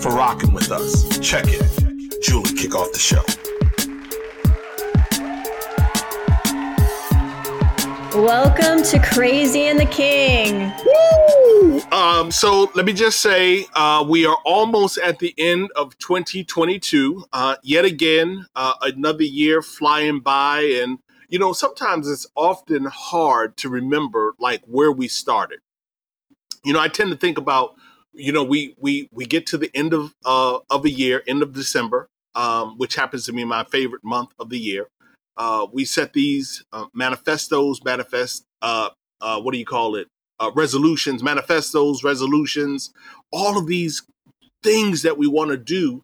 for 0.00 0.10
rocking 0.10 0.52
with 0.52 0.70
us. 0.70 1.18
Check 1.18 1.44
it. 1.48 2.22
Julie, 2.22 2.54
kick 2.54 2.74
off 2.74 2.90
the 2.92 2.98
show. 2.98 3.22
Welcome 8.14 8.82
to 8.84 8.98
Crazy 8.98 9.66
and 9.66 9.78
the 9.78 9.86
King. 9.86 10.72
Woo! 10.84 11.80
Um, 11.92 12.30
so 12.30 12.70
let 12.74 12.86
me 12.86 12.94
just 12.94 13.20
say, 13.20 13.66
uh, 13.74 14.04
we 14.08 14.24
are 14.24 14.38
almost 14.44 14.96
at 14.98 15.18
the 15.18 15.34
end 15.36 15.70
of 15.76 15.96
2022. 15.98 17.24
Uh, 17.32 17.56
yet 17.62 17.84
again, 17.84 18.46
uh, 18.56 18.74
another 18.82 19.24
year 19.24 19.60
flying 19.60 20.20
by, 20.20 20.60
and 20.82 20.98
you 21.28 21.38
know, 21.38 21.52
sometimes 21.52 22.08
it's 22.08 22.26
often 22.34 22.86
hard 22.86 23.56
to 23.58 23.68
remember 23.68 24.34
like 24.38 24.62
where 24.64 24.92
we 24.92 25.08
started. 25.08 25.60
You 26.64 26.72
know, 26.72 26.80
I 26.80 26.88
tend 26.88 27.10
to 27.10 27.16
think 27.16 27.38
about, 27.38 27.74
you 28.12 28.32
know, 28.32 28.42
we 28.42 28.74
we 28.78 29.08
we 29.12 29.24
get 29.24 29.46
to 29.46 29.58
the 29.58 29.70
end 29.74 29.92
of 29.92 30.14
uh, 30.24 30.58
of 30.68 30.84
a 30.84 30.90
year, 30.90 31.22
end 31.26 31.42
of 31.42 31.52
December, 31.52 32.08
um, 32.34 32.76
which 32.78 32.96
happens 32.96 33.26
to 33.26 33.32
be 33.32 33.44
my 33.44 33.64
favorite 33.64 34.04
month 34.04 34.30
of 34.38 34.50
the 34.50 34.58
year. 34.58 34.88
Uh, 35.36 35.66
we 35.72 35.84
set 35.84 36.12
these 36.12 36.64
uh, 36.72 36.86
manifestos, 36.92 37.82
manifest, 37.84 38.44
uh, 38.62 38.90
uh, 39.20 39.40
what 39.40 39.52
do 39.52 39.58
you 39.58 39.64
call 39.64 39.94
it? 39.94 40.08
Uh, 40.38 40.50
resolutions, 40.54 41.22
manifestos, 41.22 42.04
resolutions, 42.04 42.92
all 43.32 43.58
of 43.58 43.66
these 43.66 44.02
things 44.62 45.02
that 45.02 45.16
we 45.16 45.26
want 45.26 45.50
to 45.50 45.56
do. 45.56 46.02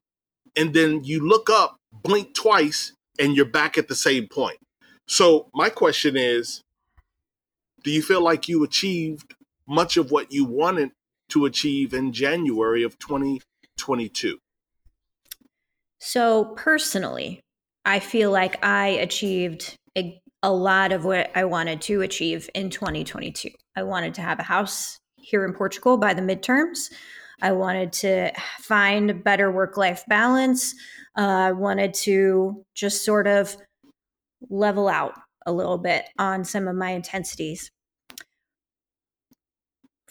And 0.56 0.72
then 0.72 1.04
you 1.04 1.26
look 1.26 1.50
up, 1.50 1.76
blink 1.92 2.34
twice, 2.34 2.92
and 3.18 3.36
you're 3.36 3.44
back 3.44 3.76
at 3.76 3.88
the 3.88 3.94
same 3.94 4.26
point. 4.26 4.58
So, 5.06 5.48
my 5.54 5.68
question 5.68 6.16
is 6.16 6.62
Do 7.84 7.90
you 7.90 8.02
feel 8.02 8.22
like 8.22 8.48
you 8.48 8.64
achieved 8.64 9.34
much 9.68 9.96
of 9.96 10.10
what 10.10 10.32
you 10.32 10.44
wanted 10.44 10.92
to 11.30 11.44
achieve 11.44 11.94
in 11.94 12.12
January 12.12 12.82
of 12.82 12.98
2022? 12.98 14.38
So, 15.98 16.52
personally, 16.56 17.40
I 17.84 18.00
feel 18.00 18.30
like 18.30 18.64
I 18.64 18.88
achieved 18.88 19.76
a, 19.96 20.20
a 20.42 20.52
lot 20.52 20.92
of 20.92 21.04
what 21.04 21.30
I 21.34 21.44
wanted 21.44 21.80
to 21.82 22.02
achieve 22.02 22.50
in 22.54 22.70
2022. 22.70 23.50
I 23.76 23.82
wanted 23.82 24.14
to 24.14 24.22
have 24.22 24.38
a 24.38 24.44
house 24.44 24.98
here 25.16 25.44
in 25.44 25.52
Portugal 25.52 25.96
by 25.96 26.14
the 26.14 26.22
midterms. 26.22 26.92
I 27.42 27.52
wanted 27.52 27.92
to 27.94 28.32
find 28.60 29.22
better 29.22 29.50
work 29.50 29.76
life 29.76 30.04
balance. 30.08 30.74
Uh, 31.18 31.22
I 31.22 31.52
wanted 31.52 31.94
to 31.94 32.64
just 32.74 33.04
sort 33.04 33.26
of 33.26 33.56
level 34.48 34.88
out 34.88 35.14
a 35.46 35.52
little 35.52 35.78
bit 35.78 36.06
on 36.18 36.44
some 36.44 36.68
of 36.68 36.76
my 36.76 36.90
intensities. 36.90 37.70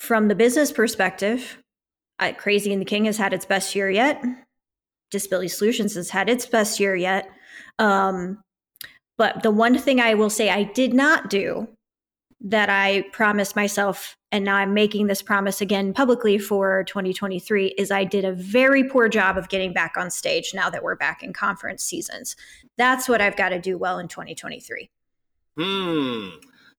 From 0.06 0.28
the 0.28 0.36
business 0.36 0.72
perspective, 0.72 1.58
I, 2.20 2.32
Crazy 2.34 2.72
and 2.72 2.80
the 2.80 2.86
King 2.86 3.06
has 3.06 3.18
had 3.18 3.34
its 3.34 3.44
best 3.44 3.74
year 3.74 3.90
yet. 3.90 4.24
Disability 5.10 5.48
Solutions 5.48 5.96
has 5.96 6.12
had 6.12 6.30
its 6.30 6.46
best 6.46 6.80
year 6.80 6.96
yet. 6.96 7.28
Um, 7.80 8.44
but 9.18 9.42
the 9.42 9.50
one 9.50 9.80
thing 9.80 10.00
I 10.00 10.14
will 10.14 10.30
say 10.30 10.52
I 10.52 10.62
did 10.62 10.94
not 10.94 11.32
do 11.32 11.68
that 12.42 12.70
I 12.70 13.06
promised 13.14 13.56
myself, 13.56 14.16
and 14.32 14.46
now 14.46 14.58
I'm 14.58 14.76
making 14.76 15.08
this 15.08 15.24
promise 15.24 15.60
again 15.60 15.92
publicly 15.92 16.38
for 16.38 16.84
2023, 16.84 17.70
is 17.70 17.90
I 17.90 18.04
did 18.04 18.26
a 18.26 18.34
very 18.34 18.84
poor 18.84 19.10
job 19.10 19.40
of 19.40 19.50
getting 19.50 19.74
back 19.74 19.96
on 19.98 20.12
stage 20.12 20.54
now 20.54 20.70
that 20.70 20.84
we're 20.84 20.96
back 20.96 21.24
in 21.24 21.34
conference 21.34 21.84
seasons. 21.84 22.36
That's 22.78 23.10
what 23.10 23.22
I've 23.22 23.38
got 23.38 23.50
to 23.50 23.60
do 23.60 23.76
well 23.76 23.98
in 23.98 24.08
2023. 24.08 24.88
Hmm. 25.58 26.28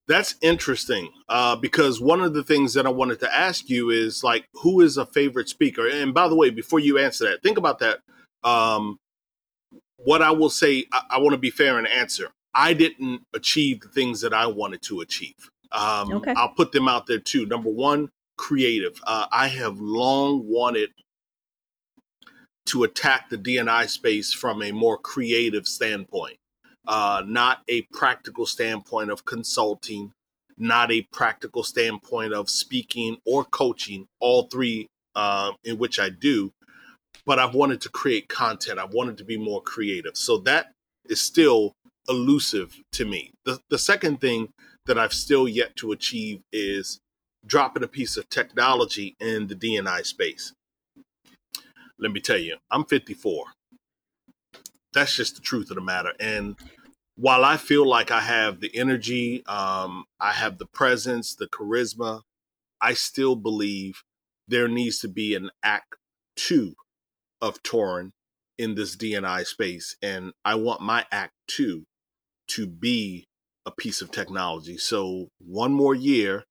That's 0.07 0.35
interesting 0.41 1.09
uh, 1.27 1.57
because 1.57 1.99
one 1.99 2.21
of 2.21 2.33
the 2.33 2.43
things 2.43 2.73
that 2.75 2.85
I 2.85 2.89
wanted 2.89 3.19
to 3.21 3.35
ask 3.35 3.69
you 3.69 3.89
is 3.89 4.23
like, 4.23 4.45
who 4.53 4.79
is 4.81 4.97
a 4.97 5.05
favorite 5.05 5.49
speaker? 5.49 5.87
And 5.87 6.13
by 6.13 6.29
the 6.29 6.35
way, 6.35 6.49
before 6.49 6.79
you 6.79 6.97
answer 6.97 7.25
that, 7.25 7.43
think 7.43 7.57
about 7.57 7.79
that. 7.79 7.99
Um, 8.43 8.99
what 9.97 10.21
I 10.21 10.31
will 10.31 10.49
say, 10.49 10.85
I, 10.93 11.01
I 11.11 11.17
want 11.19 11.33
to 11.33 11.37
be 11.37 11.49
fair 11.49 11.77
and 11.77 11.87
answer. 11.87 12.29
I 12.53 12.73
didn't 12.73 13.21
achieve 13.33 13.81
the 13.81 13.89
things 13.89 14.21
that 14.21 14.33
I 14.33 14.47
wanted 14.47 14.81
to 14.83 15.01
achieve. 15.01 15.35
Um, 15.71 16.13
okay. 16.13 16.33
I'll 16.35 16.53
put 16.53 16.71
them 16.71 16.87
out 16.87 17.07
there 17.07 17.19
too. 17.19 17.45
Number 17.45 17.69
one, 17.69 18.09
creative. 18.37 19.01
Uh, 19.05 19.27
I 19.31 19.47
have 19.49 19.79
long 19.79 20.47
wanted 20.47 20.91
to 22.67 22.83
attack 22.83 23.29
the 23.29 23.37
DNI 23.37 23.89
space 23.89 24.33
from 24.33 24.61
a 24.61 24.71
more 24.71 24.97
creative 24.97 25.67
standpoint, 25.67 26.37
uh, 26.87 27.21
not 27.25 27.59
a 27.67 27.81
practical 27.93 28.45
standpoint 28.45 29.11
of 29.11 29.25
consulting, 29.25 30.13
not 30.57 30.91
a 30.91 31.01
practical 31.11 31.63
standpoint 31.63 32.33
of 32.33 32.49
speaking 32.49 33.17
or 33.25 33.43
coaching, 33.43 34.07
all 34.19 34.43
three 34.43 34.87
uh, 35.15 35.51
in 35.63 35.77
which 35.77 35.99
I 35.99 36.09
do, 36.09 36.51
but 37.25 37.39
I've 37.39 37.53
wanted 37.53 37.81
to 37.81 37.89
create 37.89 38.29
content. 38.29 38.79
I've 38.79 38.93
wanted 38.93 39.17
to 39.17 39.25
be 39.25 39.37
more 39.37 39.61
creative. 39.61 40.15
So 40.15 40.37
that 40.39 40.71
is 41.09 41.21
still 41.21 41.73
elusive 42.07 42.79
to 42.93 43.05
me. 43.05 43.31
The, 43.45 43.59
the 43.69 43.77
second 43.77 44.21
thing 44.21 44.49
that 44.85 44.97
I've 44.97 45.13
still 45.13 45.47
yet 45.47 45.75
to 45.77 45.91
achieve 45.91 46.41
is 46.53 46.99
dropping 47.45 47.83
a 47.83 47.87
piece 47.87 48.17
of 48.17 48.29
technology 48.29 49.15
in 49.19 49.47
the 49.47 49.55
DNI 49.55 50.05
space. 50.05 50.53
Let 51.99 52.11
me 52.11 52.21
tell 52.21 52.37
you, 52.37 52.57
I'm 52.71 52.85
54. 52.85 53.45
That's 54.93 55.15
just 55.15 55.35
the 55.35 55.41
truth 55.41 55.69
of 55.69 55.75
the 55.75 55.81
matter. 55.81 56.13
And 56.19 56.55
while 57.17 57.43
I 57.43 57.57
feel 57.57 57.87
like 57.87 58.11
I 58.11 58.21
have 58.21 58.59
the 58.59 58.73
energy, 58.75 59.43
um, 59.47 60.05
I 60.19 60.31
have 60.33 60.59
the 60.59 60.67
presence, 60.67 61.35
the 61.35 61.47
charisma, 61.47 62.21
I 62.79 62.93
still 62.93 63.35
believe 63.35 64.03
there 64.47 64.67
needs 64.67 64.99
to 64.99 65.07
be 65.07 65.33
an 65.33 65.49
act 65.63 65.95
two 66.35 66.75
of 67.41 67.63
Torin 67.63 68.11
in 68.59 68.75
this 68.75 68.95
DNI 68.95 69.45
space. 69.47 69.97
And 70.01 70.33
I 70.45 70.55
want 70.55 70.81
my 70.81 71.05
act 71.11 71.33
two 71.47 71.85
to 72.49 72.67
be 72.67 73.25
a 73.65 73.71
piece 73.71 74.01
of 74.01 74.11
technology. 74.11 74.77
So 74.77 75.29
one 75.39 75.73
more 75.73 75.95
year, 75.95 76.43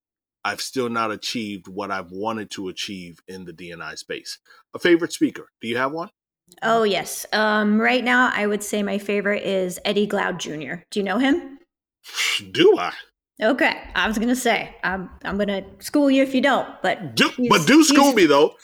I've 0.44 0.60
still 0.60 0.88
not 0.88 1.12
achieved 1.12 1.68
what 1.68 1.92
I've 1.92 2.10
wanted 2.10 2.50
to 2.52 2.68
achieve 2.68 3.20
in 3.28 3.44
the 3.44 3.52
DNI 3.52 3.96
space. 3.98 4.38
A 4.74 4.80
favorite 4.80 5.12
speaker? 5.12 5.48
Do 5.60 5.68
you 5.68 5.76
have 5.76 5.92
one? 5.92 6.10
Oh 6.62 6.84
yes. 6.84 7.26
Um, 7.32 7.80
right 7.80 8.04
now, 8.04 8.30
I 8.34 8.46
would 8.46 8.62
say 8.62 8.82
my 8.82 8.98
favorite 8.98 9.42
is 9.42 9.78
Eddie 9.84 10.06
Glaude 10.06 10.38
Jr. 10.38 10.82
Do 10.90 11.00
you 11.00 11.02
know 11.02 11.18
him? 11.18 11.58
Do 12.52 12.78
I? 12.78 12.92
Okay, 13.42 13.82
I 13.94 14.08
was 14.08 14.16
gonna 14.16 14.34
say 14.34 14.74
I'm 14.82 15.10
I'm 15.22 15.36
gonna 15.36 15.62
school 15.80 16.10
you 16.10 16.22
if 16.22 16.34
you 16.34 16.40
don't, 16.40 16.66
but 16.82 17.14
do 17.14 17.30
but 17.50 17.66
do 17.66 17.84
school 17.84 18.14
me 18.14 18.24
though. 18.24 18.54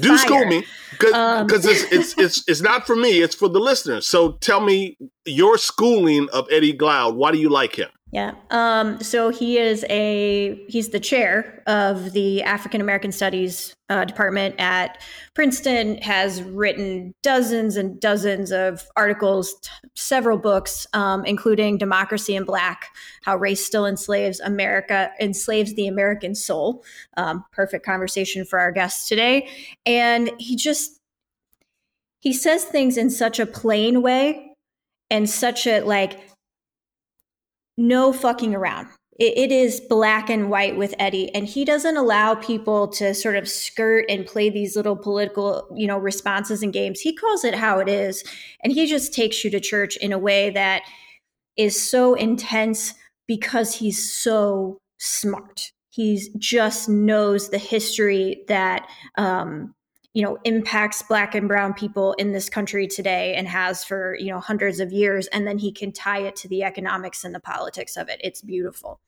Do 0.00 0.18
school 0.18 0.44
me 0.46 0.64
because 0.90 1.12
um, 1.12 1.46
it's, 1.48 1.92
it's 1.92 2.14
it's 2.18 2.48
it's 2.48 2.60
not 2.60 2.88
for 2.88 2.96
me. 2.96 3.22
It's 3.22 3.36
for 3.36 3.48
the 3.48 3.60
listeners. 3.60 4.04
So 4.08 4.32
tell 4.32 4.60
me 4.60 4.98
your 5.24 5.58
schooling 5.58 6.28
of 6.32 6.48
Eddie 6.50 6.76
Glaude. 6.76 7.14
Why 7.14 7.30
do 7.30 7.38
you 7.38 7.48
like 7.48 7.78
him? 7.78 7.88
Yeah. 8.12 8.34
Um, 8.50 9.00
so 9.02 9.30
he 9.30 9.58
is 9.58 9.84
a 9.90 10.64
he's 10.68 10.90
the 10.90 11.00
chair 11.00 11.62
of 11.66 12.12
the 12.12 12.40
African 12.44 12.80
American 12.80 13.10
Studies 13.10 13.74
uh, 13.88 14.04
department 14.04 14.54
at 14.58 15.02
Princeton. 15.34 15.98
Has 15.98 16.40
written 16.40 17.12
dozens 17.24 17.76
and 17.76 17.98
dozens 18.00 18.52
of 18.52 18.84
articles, 18.94 19.54
t- 19.60 19.70
several 19.96 20.38
books, 20.38 20.86
um, 20.92 21.24
including 21.24 21.78
"Democracy 21.78 22.36
in 22.36 22.44
Black: 22.44 22.86
How 23.24 23.36
Race 23.36 23.66
Still 23.66 23.86
Enslaves 23.86 24.38
America, 24.38 25.10
Enslaves 25.20 25.74
the 25.74 25.88
American 25.88 26.36
Soul." 26.36 26.84
Um, 27.16 27.44
perfect 27.50 27.84
conversation 27.84 28.44
for 28.44 28.60
our 28.60 28.70
guests 28.70 29.08
today, 29.08 29.48
and 29.84 30.30
he 30.38 30.54
just 30.54 31.00
he 32.20 32.32
says 32.32 32.62
things 32.64 32.96
in 32.96 33.10
such 33.10 33.40
a 33.40 33.46
plain 33.46 34.00
way 34.00 34.54
and 35.10 35.28
such 35.28 35.66
a 35.66 35.80
like 35.80 36.20
no 37.76 38.12
fucking 38.12 38.54
around. 38.54 38.88
It, 39.18 39.36
it 39.36 39.52
is 39.52 39.80
black 39.80 40.28
and 40.28 40.50
white 40.50 40.76
with 40.76 40.94
Eddie, 40.98 41.34
and 41.34 41.46
he 41.46 41.64
doesn't 41.64 41.96
allow 41.96 42.34
people 42.34 42.88
to 42.88 43.14
sort 43.14 43.36
of 43.36 43.48
skirt 43.48 44.04
and 44.08 44.26
play 44.26 44.50
these 44.50 44.76
little 44.76 44.96
political, 44.96 45.68
you 45.74 45.86
know, 45.86 45.98
responses 45.98 46.62
and 46.62 46.72
games. 46.72 47.00
He 47.00 47.14
calls 47.14 47.44
it 47.44 47.54
how 47.54 47.78
it 47.78 47.88
is, 47.88 48.22
and 48.62 48.72
he 48.72 48.86
just 48.86 49.14
takes 49.14 49.44
you 49.44 49.50
to 49.50 49.60
church 49.60 49.96
in 49.96 50.12
a 50.12 50.18
way 50.18 50.50
that 50.50 50.82
is 51.56 51.80
so 51.80 52.14
intense 52.14 52.94
because 53.26 53.74
he's 53.74 54.12
so 54.12 54.78
smart. 54.98 55.72
He 55.90 56.30
just 56.38 56.90
knows 56.90 57.48
the 57.48 57.58
history 57.58 58.44
that 58.48 58.86
um, 59.16 59.74
you 60.16 60.22
know 60.22 60.38
impacts 60.44 61.02
black 61.02 61.34
and 61.34 61.46
brown 61.46 61.74
people 61.74 62.14
in 62.14 62.32
this 62.32 62.48
country 62.48 62.86
today 62.86 63.34
and 63.34 63.46
has 63.46 63.84
for 63.84 64.16
you 64.18 64.30
know 64.30 64.40
hundreds 64.40 64.80
of 64.80 64.90
years 64.90 65.26
and 65.26 65.46
then 65.46 65.58
he 65.58 65.70
can 65.70 65.92
tie 65.92 66.20
it 66.20 66.34
to 66.34 66.48
the 66.48 66.62
economics 66.62 67.22
and 67.22 67.34
the 67.34 67.40
politics 67.40 67.98
of 67.98 68.08
it 68.08 68.18
it's 68.24 68.40
beautiful 68.40 68.98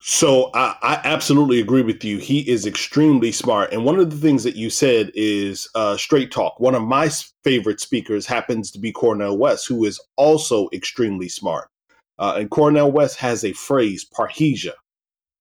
so 0.00 0.50
I, 0.54 0.76
I, 0.82 1.00
absolutely 1.04 1.58
agree 1.58 1.80
with 1.82 2.04
you. 2.04 2.18
He 2.18 2.40
is 2.48 2.66
extremely 2.66 3.32
smart, 3.32 3.72
and 3.72 3.84
one 3.84 3.98
of 3.98 4.10
the 4.10 4.16
things 4.16 4.44
that 4.44 4.54
you 4.54 4.68
said 4.68 5.10
is 5.14 5.68
uh, 5.74 5.96
straight 5.96 6.30
talk. 6.30 6.60
One 6.60 6.74
of 6.74 6.82
my 6.82 7.10
favorite 7.42 7.80
speakers 7.80 8.26
happens 8.26 8.70
to 8.72 8.78
be 8.78 8.92
Cornel 8.92 9.38
West, 9.38 9.66
who 9.66 9.84
is 9.86 9.98
also 10.16 10.68
extremely 10.72 11.30
smart. 11.30 11.70
Uh, 12.18 12.34
and 12.36 12.50
Cornel 12.50 12.92
West 12.92 13.16
has 13.16 13.42
a 13.42 13.54
phrase, 13.54 14.04
parrhesia, 14.04 14.74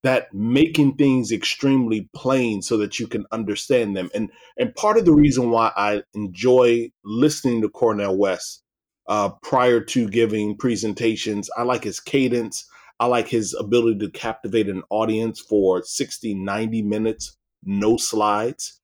that 0.05 0.31
making 0.35 0.93
things 0.93 1.31
extremely 1.31 2.07
plain 2.15 2.61
so 2.61 2.77
that 2.77 2.99
you 2.99 3.07
can 3.07 3.25
understand 3.31 3.97
them. 3.97 4.07
And 4.13 4.29
and 4.55 4.75
part 4.75 4.97
of 4.97 5.05
the 5.05 5.13
reason 5.13 5.49
why 5.49 5.71
I 5.75 6.03
enjoy 6.13 6.91
listening 7.03 7.63
to 7.63 7.69
Cornel 7.69 8.15
West 8.15 8.61
uh, 9.07 9.29
prior 9.41 9.81
to 9.81 10.07
giving 10.07 10.57
presentations, 10.57 11.49
I 11.57 11.63
like 11.63 11.83
his 11.83 11.99
cadence. 11.99 12.67
I 12.99 13.07
like 13.07 13.27
his 13.27 13.55
ability 13.59 13.97
to 13.99 14.11
captivate 14.11 14.69
an 14.69 14.83
audience 14.91 15.39
for 15.39 15.83
60, 15.83 16.35
90 16.35 16.83
minutes, 16.83 17.35
no 17.63 17.97
slides. 17.97 18.79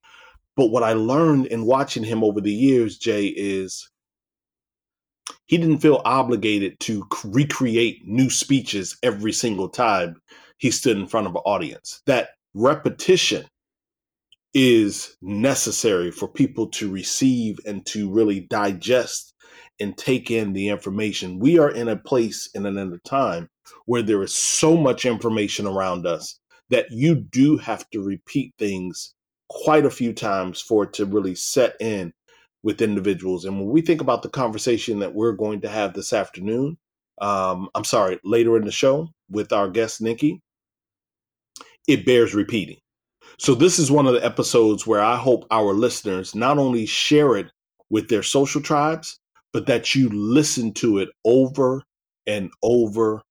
But 0.57 0.71
what 0.71 0.81
I 0.81 0.93
learned 0.93 1.45
in 1.45 1.65
watching 1.65 2.03
him 2.03 2.23
over 2.23 2.41
the 2.41 2.51
years, 2.51 2.97
Jay, 2.97 3.27
is 3.27 3.89
he 5.45 5.57
didn't 5.57 5.79
feel 5.79 6.01
obligated 6.03 6.79
to 6.81 7.07
recreate 7.23 8.07
new 8.07 8.31
speeches 8.31 8.97
every 9.03 9.31
single 9.31 9.69
time 9.69 10.19
he 10.61 10.69
stood 10.69 10.95
in 10.95 11.07
front 11.07 11.25
of 11.25 11.33
an 11.33 11.41
audience. 11.43 12.03
That 12.05 12.29
repetition 12.53 13.45
is 14.53 15.17
necessary 15.19 16.11
for 16.11 16.27
people 16.27 16.67
to 16.67 16.91
receive 16.91 17.57
and 17.65 17.83
to 17.87 18.11
really 18.11 18.41
digest 18.41 19.33
and 19.79 19.97
take 19.97 20.29
in 20.29 20.53
the 20.53 20.69
information. 20.69 21.39
We 21.39 21.57
are 21.57 21.71
in 21.71 21.87
a 21.87 21.95
place 21.95 22.47
in 22.53 22.67
a 22.67 22.97
time 22.99 23.49
where 23.85 24.03
there 24.03 24.21
is 24.21 24.35
so 24.35 24.77
much 24.77 25.03
information 25.03 25.65
around 25.65 26.05
us 26.05 26.39
that 26.69 26.91
you 26.91 27.15
do 27.15 27.57
have 27.57 27.89
to 27.89 28.03
repeat 28.03 28.53
things 28.59 29.15
quite 29.49 29.85
a 29.85 29.89
few 29.89 30.13
times 30.13 30.61
for 30.61 30.83
it 30.83 30.93
to 30.93 31.05
really 31.05 31.33
set 31.33 31.73
in 31.79 32.13
with 32.61 32.83
individuals. 32.83 33.45
And 33.45 33.59
when 33.59 33.69
we 33.69 33.81
think 33.81 33.99
about 33.99 34.21
the 34.21 34.29
conversation 34.29 34.99
that 34.99 35.15
we're 35.15 35.31
going 35.31 35.61
to 35.61 35.69
have 35.69 35.95
this 35.95 36.13
afternoon, 36.13 36.77
um, 37.19 37.67
I'm 37.73 37.83
sorry, 37.83 38.19
later 38.23 38.57
in 38.57 38.65
the 38.65 38.71
show 38.71 39.09
with 39.27 39.51
our 39.51 39.67
guest, 39.67 40.01
Nikki, 40.01 40.39
it 41.87 42.05
bears 42.05 42.33
repeating. 42.33 42.77
So, 43.37 43.55
this 43.55 43.79
is 43.79 43.91
one 43.91 44.07
of 44.07 44.13
the 44.13 44.23
episodes 44.25 44.85
where 44.85 45.01
I 45.01 45.15
hope 45.15 45.45
our 45.51 45.73
listeners 45.73 46.35
not 46.35 46.57
only 46.57 46.85
share 46.85 47.35
it 47.37 47.51
with 47.89 48.09
their 48.09 48.23
social 48.23 48.61
tribes, 48.61 49.19
but 49.53 49.67
that 49.67 49.95
you 49.95 50.09
listen 50.09 50.73
to 50.73 50.99
it 50.99 51.09
over 51.25 51.83
and 52.27 52.51
over 52.63 53.21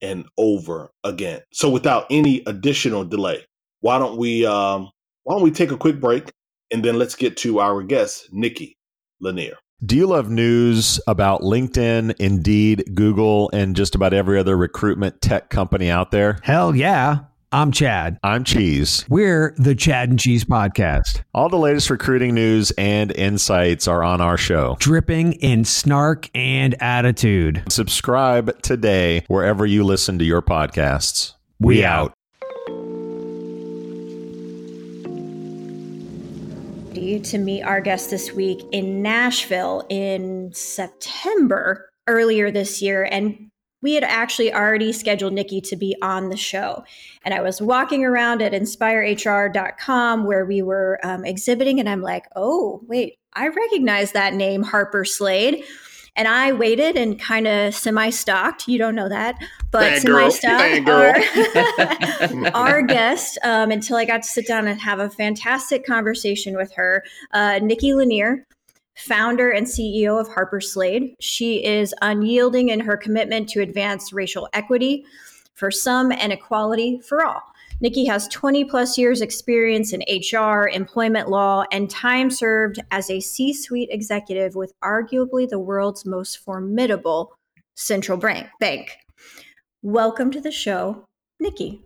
and 0.00 0.26
over 0.36 0.90
again. 1.02 1.40
So 1.52 1.68
without 1.70 2.06
any 2.10 2.42
additional 2.46 3.04
delay, 3.04 3.44
why 3.80 3.98
don't 3.98 4.16
we 4.16 4.46
um, 4.46 4.90
why 5.24 5.34
don't 5.34 5.42
we 5.42 5.50
take 5.50 5.72
a 5.72 5.76
quick 5.76 6.00
break 6.00 6.30
and 6.70 6.84
then 6.84 6.98
let's 6.98 7.14
get 7.14 7.36
to 7.38 7.60
our 7.60 7.82
guest, 7.82 8.28
Nikki 8.32 8.76
Lanier. 9.20 9.56
Do 9.84 9.96
you 9.96 10.06
love 10.06 10.30
news 10.30 11.00
about 11.06 11.42
LinkedIn, 11.42 12.14
Indeed, 12.18 12.84
Google, 12.94 13.50
and 13.52 13.76
just 13.76 13.94
about 13.94 14.14
every 14.14 14.38
other 14.38 14.56
recruitment 14.56 15.20
tech 15.20 15.50
company 15.50 15.90
out 15.90 16.10
there? 16.10 16.38
Hell 16.42 16.74
yeah. 16.74 17.20
I'm 17.54 17.70
Chad. 17.70 18.18
I'm 18.24 18.42
Cheese. 18.42 19.04
We're 19.08 19.54
the 19.56 19.76
Chad 19.76 20.10
and 20.10 20.18
Cheese 20.18 20.44
Podcast. 20.44 21.22
All 21.32 21.48
the 21.48 21.56
latest 21.56 21.88
recruiting 21.88 22.34
news 22.34 22.72
and 22.72 23.12
insights 23.12 23.86
are 23.86 24.02
on 24.02 24.20
our 24.20 24.36
show, 24.36 24.76
dripping 24.80 25.34
in 25.34 25.64
snark 25.64 26.28
and 26.34 26.74
attitude. 26.82 27.62
Subscribe 27.68 28.60
today 28.62 29.22
wherever 29.28 29.64
you 29.64 29.84
listen 29.84 30.18
to 30.18 30.24
your 30.24 30.42
podcasts. 30.42 31.34
We, 31.60 31.76
we 31.76 31.84
out. 31.84 32.12
To 36.94 37.38
meet 37.38 37.62
our 37.62 37.80
guest 37.80 38.10
this 38.10 38.32
week 38.32 38.64
in 38.72 39.00
Nashville 39.00 39.86
in 39.88 40.50
September 40.52 41.88
earlier 42.08 42.50
this 42.50 42.82
year. 42.82 43.04
And 43.08 43.50
we 43.84 43.92
had 43.92 44.02
actually 44.02 44.50
already 44.52 44.94
scheduled 44.94 45.34
Nikki 45.34 45.60
to 45.60 45.76
be 45.76 45.94
on 46.00 46.30
the 46.30 46.38
show. 46.38 46.82
And 47.22 47.34
I 47.34 47.42
was 47.42 47.60
walking 47.60 48.02
around 48.02 48.40
at 48.40 48.52
inspirehr.com 48.52 50.24
where 50.24 50.46
we 50.46 50.62
were 50.62 50.98
um, 51.04 51.26
exhibiting, 51.26 51.78
and 51.78 51.88
I'm 51.88 52.00
like, 52.00 52.24
oh, 52.34 52.80
wait, 52.88 53.18
I 53.34 53.46
recognize 53.48 54.12
that 54.12 54.32
name, 54.32 54.62
Harper 54.62 55.04
Slade. 55.04 55.64
And 56.16 56.26
I 56.26 56.52
waited 56.52 56.96
and 56.96 57.20
kind 57.20 57.46
of 57.46 57.74
semi 57.74 58.08
stalked. 58.08 58.68
You 58.68 58.78
don't 58.78 58.94
know 58.94 59.08
that, 59.10 59.36
but 59.70 60.00
semi 60.00 60.30
stalked 60.30 60.88
our, 60.88 62.54
our 62.54 62.82
guest 62.82 63.36
um, 63.44 63.70
until 63.70 63.98
I 63.98 64.06
got 64.06 64.22
to 64.22 64.28
sit 64.28 64.46
down 64.46 64.66
and 64.66 64.80
have 64.80 64.98
a 64.98 65.10
fantastic 65.10 65.84
conversation 65.84 66.56
with 66.56 66.72
her. 66.72 67.04
Uh, 67.32 67.58
Nikki 67.60 67.92
Lanier, 67.92 68.46
founder 68.96 69.50
and 69.50 69.66
CEO 69.66 70.20
of 70.20 70.28
Harper 70.28 70.60
Slade. 70.60 71.14
She 71.20 71.64
is 71.64 71.94
unyielding 72.02 72.68
in 72.68 72.80
her 72.80 72.96
commitment 72.96 73.48
to 73.50 73.60
advance 73.60 74.12
racial 74.12 74.48
equity 74.52 75.04
for 75.54 75.70
some 75.70 76.12
and 76.12 76.32
equality 76.32 77.00
for 77.00 77.24
all. 77.24 77.42
Nikki 77.80 78.04
has 78.06 78.28
20 78.28 78.64
plus 78.64 78.96
years 78.96 79.20
experience 79.20 79.92
in 79.92 80.02
HR, 80.08 80.68
employment 80.68 81.28
law, 81.28 81.64
and 81.72 81.90
time 81.90 82.30
served 82.30 82.78
as 82.92 83.10
a 83.10 83.20
C-suite 83.20 83.88
executive 83.90 84.54
with 84.54 84.72
arguably 84.82 85.48
the 85.48 85.58
world's 85.58 86.06
most 86.06 86.38
formidable 86.38 87.36
central 87.74 88.18
bank. 88.60 88.90
Welcome 89.82 90.30
to 90.30 90.40
the 90.40 90.52
show, 90.52 91.04
Nikki. 91.40 91.82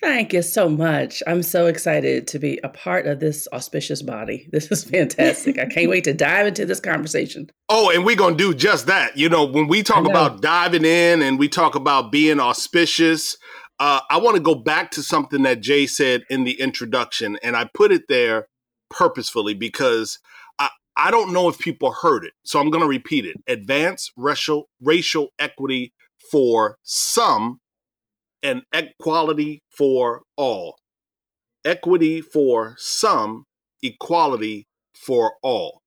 Thank 0.00 0.32
you 0.32 0.42
so 0.42 0.68
much. 0.68 1.22
I'm 1.26 1.42
so 1.42 1.66
excited 1.66 2.26
to 2.28 2.38
be 2.38 2.60
a 2.62 2.68
part 2.68 3.06
of 3.06 3.20
this 3.20 3.48
auspicious 3.52 4.02
body. 4.02 4.48
This 4.56 4.70
is 4.70 4.84
fantastic. 4.84 5.58
I 5.58 5.66
can't 5.66 5.90
wait 5.90 6.04
to 6.04 6.14
dive 6.14 6.46
into 6.46 6.64
this 6.64 6.80
conversation. 6.80 7.50
Oh, 7.68 7.90
and 7.90 8.04
we're 8.04 8.16
going 8.16 8.36
to 8.36 8.52
do 8.52 8.54
just 8.54 8.86
that. 8.86 9.16
You 9.16 9.28
know, 9.28 9.44
when 9.44 9.68
we 9.68 9.82
talk 9.82 10.06
about 10.06 10.40
diving 10.40 10.84
in 10.84 11.20
and 11.20 11.38
we 11.38 11.48
talk 11.48 11.74
about 11.74 12.10
being 12.10 12.40
auspicious, 12.40 13.36
uh, 13.78 14.00
I 14.08 14.18
want 14.18 14.36
to 14.36 14.42
go 14.42 14.54
back 14.54 14.90
to 14.92 15.02
something 15.02 15.42
that 15.42 15.60
Jay 15.60 15.86
said 15.86 16.24
in 16.30 16.44
the 16.44 16.58
introduction, 16.58 17.38
and 17.42 17.54
I 17.54 17.68
put 17.74 17.92
it 17.92 18.04
there 18.08 18.48
purposefully 18.88 19.52
because 19.52 20.18
I, 20.58 20.70
I 20.96 21.10
don't 21.10 21.32
know 21.32 21.48
if 21.48 21.58
people 21.58 21.92
heard 21.92 22.24
it. 22.24 22.32
So 22.44 22.60
I'm 22.60 22.70
going 22.70 22.82
to 22.82 22.88
repeat 22.88 23.26
it 23.26 23.36
advance 23.46 24.10
racial, 24.16 24.68
racial 24.80 25.28
equity 25.38 25.92
for 26.30 26.78
some 26.82 27.60
and 28.42 28.62
equality 28.72 29.62
for 29.76 30.22
all. 30.36 30.76
Equity 31.64 32.20
for 32.20 32.74
some, 32.78 33.44
equality 33.82 34.66
for 34.94 35.34
all. 35.42 35.82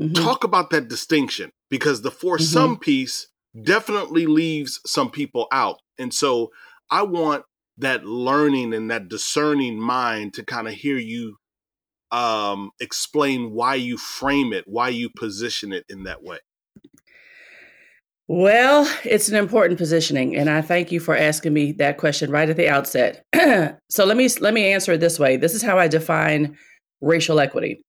Mm-hmm. 0.00 0.14
Talk 0.14 0.44
about 0.44 0.70
that 0.70 0.88
distinction 0.88 1.50
because 1.70 2.02
the 2.02 2.10
for 2.10 2.36
mm-hmm. 2.36 2.44
some 2.44 2.78
piece 2.78 3.28
definitely 3.60 4.26
leaves 4.26 4.80
some 4.86 5.10
people 5.10 5.46
out. 5.52 5.78
And 5.98 6.12
so 6.14 6.50
I 6.90 7.02
want 7.02 7.44
that 7.78 8.04
learning 8.04 8.74
and 8.74 8.90
that 8.90 9.08
discerning 9.08 9.80
mind 9.80 10.34
to 10.34 10.44
kind 10.44 10.68
of 10.68 10.74
hear 10.74 10.96
you 10.96 11.36
um, 12.10 12.70
explain 12.80 13.52
why 13.52 13.74
you 13.74 13.96
frame 13.96 14.52
it, 14.52 14.64
why 14.66 14.88
you 14.88 15.10
position 15.10 15.72
it 15.72 15.84
in 15.88 16.04
that 16.04 16.22
way. 16.22 16.38
Well, 18.28 18.90
it's 19.04 19.28
an 19.28 19.36
important 19.36 19.78
positioning, 19.78 20.36
and 20.36 20.48
I 20.48 20.62
thank 20.62 20.92
you 20.92 21.00
for 21.00 21.16
asking 21.16 21.52
me 21.52 21.72
that 21.72 21.98
question 21.98 22.30
right 22.30 22.48
at 22.48 22.56
the 22.56 22.68
outset. 22.68 23.24
so 23.90 24.04
let 24.04 24.16
me 24.16 24.28
let 24.40 24.54
me 24.54 24.72
answer 24.72 24.92
it 24.92 25.00
this 25.00 25.18
way. 25.18 25.36
This 25.36 25.54
is 25.54 25.62
how 25.62 25.78
I 25.78 25.88
define 25.88 26.56
racial 27.00 27.40
equity. 27.40 27.82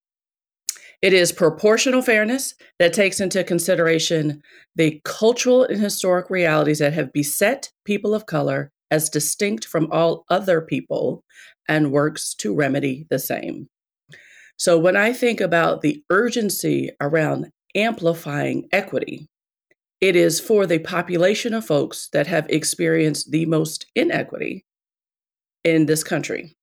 It 1.00 1.12
is 1.12 1.32
proportional 1.32 2.02
fairness 2.02 2.54
that 2.78 2.92
takes 2.92 3.20
into 3.20 3.44
consideration 3.44 4.42
the 4.74 5.00
cultural 5.04 5.64
and 5.64 5.80
historic 5.80 6.30
realities 6.30 6.78
that 6.78 6.94
have 6.94 7.12
beset 7.12 7.70
people 7.84 8.14
of 8.14 8.26
color 8.26 8.70
as 8.90 9.10
distinct 9.10 9.66
from 9.66 9.88
all 9.92 10.24
other 10.30 10.60
people 10.60 11.22
and 11.68 11.92
works 11.92 12.34
to 12.36 12.54
remedy 12.54 13.06
the 13.10 13.18
same. 13.18 13.68
So 14.56 14.78
when 14.78 14.96
I 14.96 15.12
think 15.12 15.40
about 15.40 15.82
the 15.82 16.02
urgency 16.10 16.90
around 17.00 17.50
amplifying 17.74 18.68
equity, 18.72 19.26
it 20.04 20.16
is 20.16 20.38
for 20.38 20.66
the 20.66 20.78
population 20.80 21.54
of 21.54 21.64
folks 21.64 22.10
that 22.12 22.26
have 22.26 22.46
experienced 22.50 23.30
the 23.30 23.46
most 23.46 23.86
inequity 23.94 24.66
in 25.64 25.86
this 25.86 26.04
country. 26.04 26.54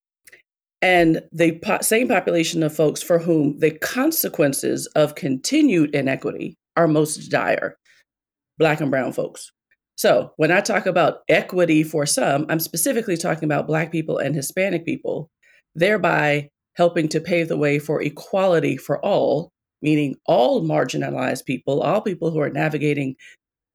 And 0.83 1.23
the 1.31 1.53
po- 1.53 1.81
same 1.81 2.07
population 2.07 2.61
of 2.61 2.75
folks 2.75 3.01
for 3.01 3.17
whom 3.17 3.57
the 3.57 3.71
consequences 3.71 4.85
of 4.95 5.15
continued 5.15 5.95
inequity 5.95 6.55
are 6.77 6.87
most 6.87 7.17
dire 7.31 7.77
Black 8.59 8.79
and 8.79 8.91
Brown 8.91 9.11
folks. 9.11 9.51
So, 9.97 10.33
when 10.37 10.51
I 10.51 10.61
talk 10.61 10.85
about 10.85 11.21
equity 11.27 11.81
for 11.81 12.05
some, 12.05 12.45
I'm 12.47 12.59
specifically 12.59 13.17
talking 13.17 13.45
about 13.45 13.65
Black 13.65 13.91
people 13.91 14.19
and 14.19 14.35
Hispanic 14.35 14.85
people, 14.85 15.31
thereby 15.73 16.49
helping 16.75 17.09
to 17.09 17.19
pave 17.19 17.47
the 17.47 17.57
way 17.57 17.79
for 17.79 18.03
equality 18.03 18.77
for 18.77 19.03
all, 19.03 19.51
meaning 19.81 20.15
all 20.25 20.61
marginalized 20.63 21.45
people, 21.45 21.81
all 21.81 22.01
people 22.01 22.31
who 22.31 22.39
are 22.39 22.49
navigating 22.49 23.15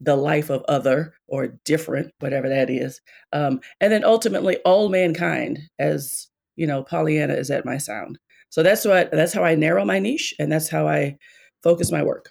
the 0.01 0.17
life 0.17 0.51
of 0.51 0.63
other 0.69 1.15
or 1.27 1.49
different, 1.65 2.13
whatever 2.19 2.49
that 2.49 2.69
is, 2.69 3.01
um, 3.33 3.61
and 3.81 3.93
then 3.93 4.05
ultimately 4.05 4.59
all 4.59 4.89
mankind, 4.89 5.61
as 5.79 6.29
you 6.57 6.67
know, 6.67 6.83
Pollyanna 6.83 7.35
is 7.35 7.51
at 7.51 7.65
my 7.65 7.79
sound. 7.79 8.19
So 8.51 8.63
that's 8.63 8.85
what 8.85 9.11
that's 9.11 9.33
how 9.33 9.45
I 9.45 9.55
narrow 9.55 9.85
my 9.85 9.99
niche, 9.99 10.35
and 10.39 10.51
that's 10.51 10.69
how 10.69 10.87
I 10.87 11.17
focus 11.63 11.91
my 11.91 12.03
work. 12.03 12.31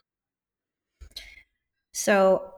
So 1.94 2.52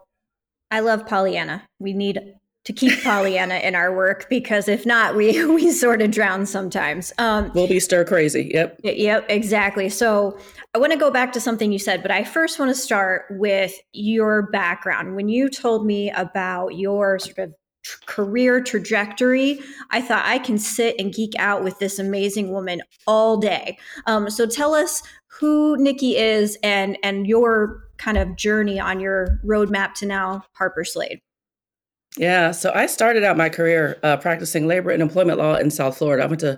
I 0.71 0.81
love 0.81 1.05
Pollyanna. 1.05 1.67
We 1.79 1.93
need 1.93 2.19
to 2.67 2.73
keep 2.73 3.01
Pollyanna 3.03 3.55
in 3.55 3.75
our 3.75 3.95
work 3.95 4.27
because 4.29 4.67
if 4.67 4.85
not, 4.85 5.15
we 5.15 5.43
we 5.53 5.71
sort 5.71 6.01
of 6.01 6.11
drown 6.11 6.45
sometimes. 6.45 7.11
Um, 7.17 7.51
we'll 7.55 7.67
be 7.67 7.79
stir 7.79 8.05
crazy. 8.05 8.51
Yep. 8.53 8.81
Yep. 8.83 9.25
Exactly. 9.29 9.89
So 9.89 10.37
I 10.75 10.77
want 10.77 10.91
to 10.91 10.99
go 10.99 11.09
back 11.09 11.31
to 11.33 11.39
something 11.39 11.71
you 11.71 11.79
said, 11.79 12.01
but 12.01 12.11
I 12.11 12.23
first 12.23 12.59
want 12.59 12.69
to 12.69 12.75
start 12.75 13.25
with 13.31 13.73
your 13.93 14.51
background. 14.51 15.15
When 15.15 15.29
you 15.29 15.49
told 15.49 15.85
me 15.85 16.11
about 16.11 16.75
your 16.75 17.17
sort 17.19 17.39
of 17.39 17.53
career 18.05 18.61
trajectory, 18.61 19.61
I 19.91 20.01
thought 20.01 20.25
I 20.25 20.39
can 20.39 20.57
sit 20.57 20.95
and 20.99 21.13
geek 21.13 21.31
out 21.39 21.63
with 21.63 21.79
this 21.79 21.99
amazing 21.99 22.51
woman 22.51 22.81
all 23.07 23.37
day. 23.37 23.77
Um, 24.05 24.29
so 24.29 24.45
tell 24.45 24.73
us 24.73 25.01
who 25.27 25.77
Nikki 25.77 26.17
is 26.17 26.57
and 26.63 26.97
and 27.01 27.27
your 27.27 27.83
kind 27.97 28.17
of 28.17 28.35
journey 28.35 28.77
on 28.79 28.99
your 28.99 29.39
roadmap 29.45 29.93
to 29.95 30.05
now 30.05 30.43
Harper 30.53 30.83
Slade. 30.83 31.21
Yeah, 32.17 32.49
so 32.49 32.71
I 32.73 32.87
started 32.87 33.23
out 33.23 33.37
my 33.37 33.49
career 33.49 33.99
uh, 34.01 34.17
practicing 34.17 34.67
labor 34.67 34.89
and 34.89 35.03
employment 35.03 35.37
law 35.37 35.55
in 35.55 35.69
South 35.69 35.97
Florida. 35.97 36.23
I 36.23 36.27
went 36.27 36.39
to 36.39 36.57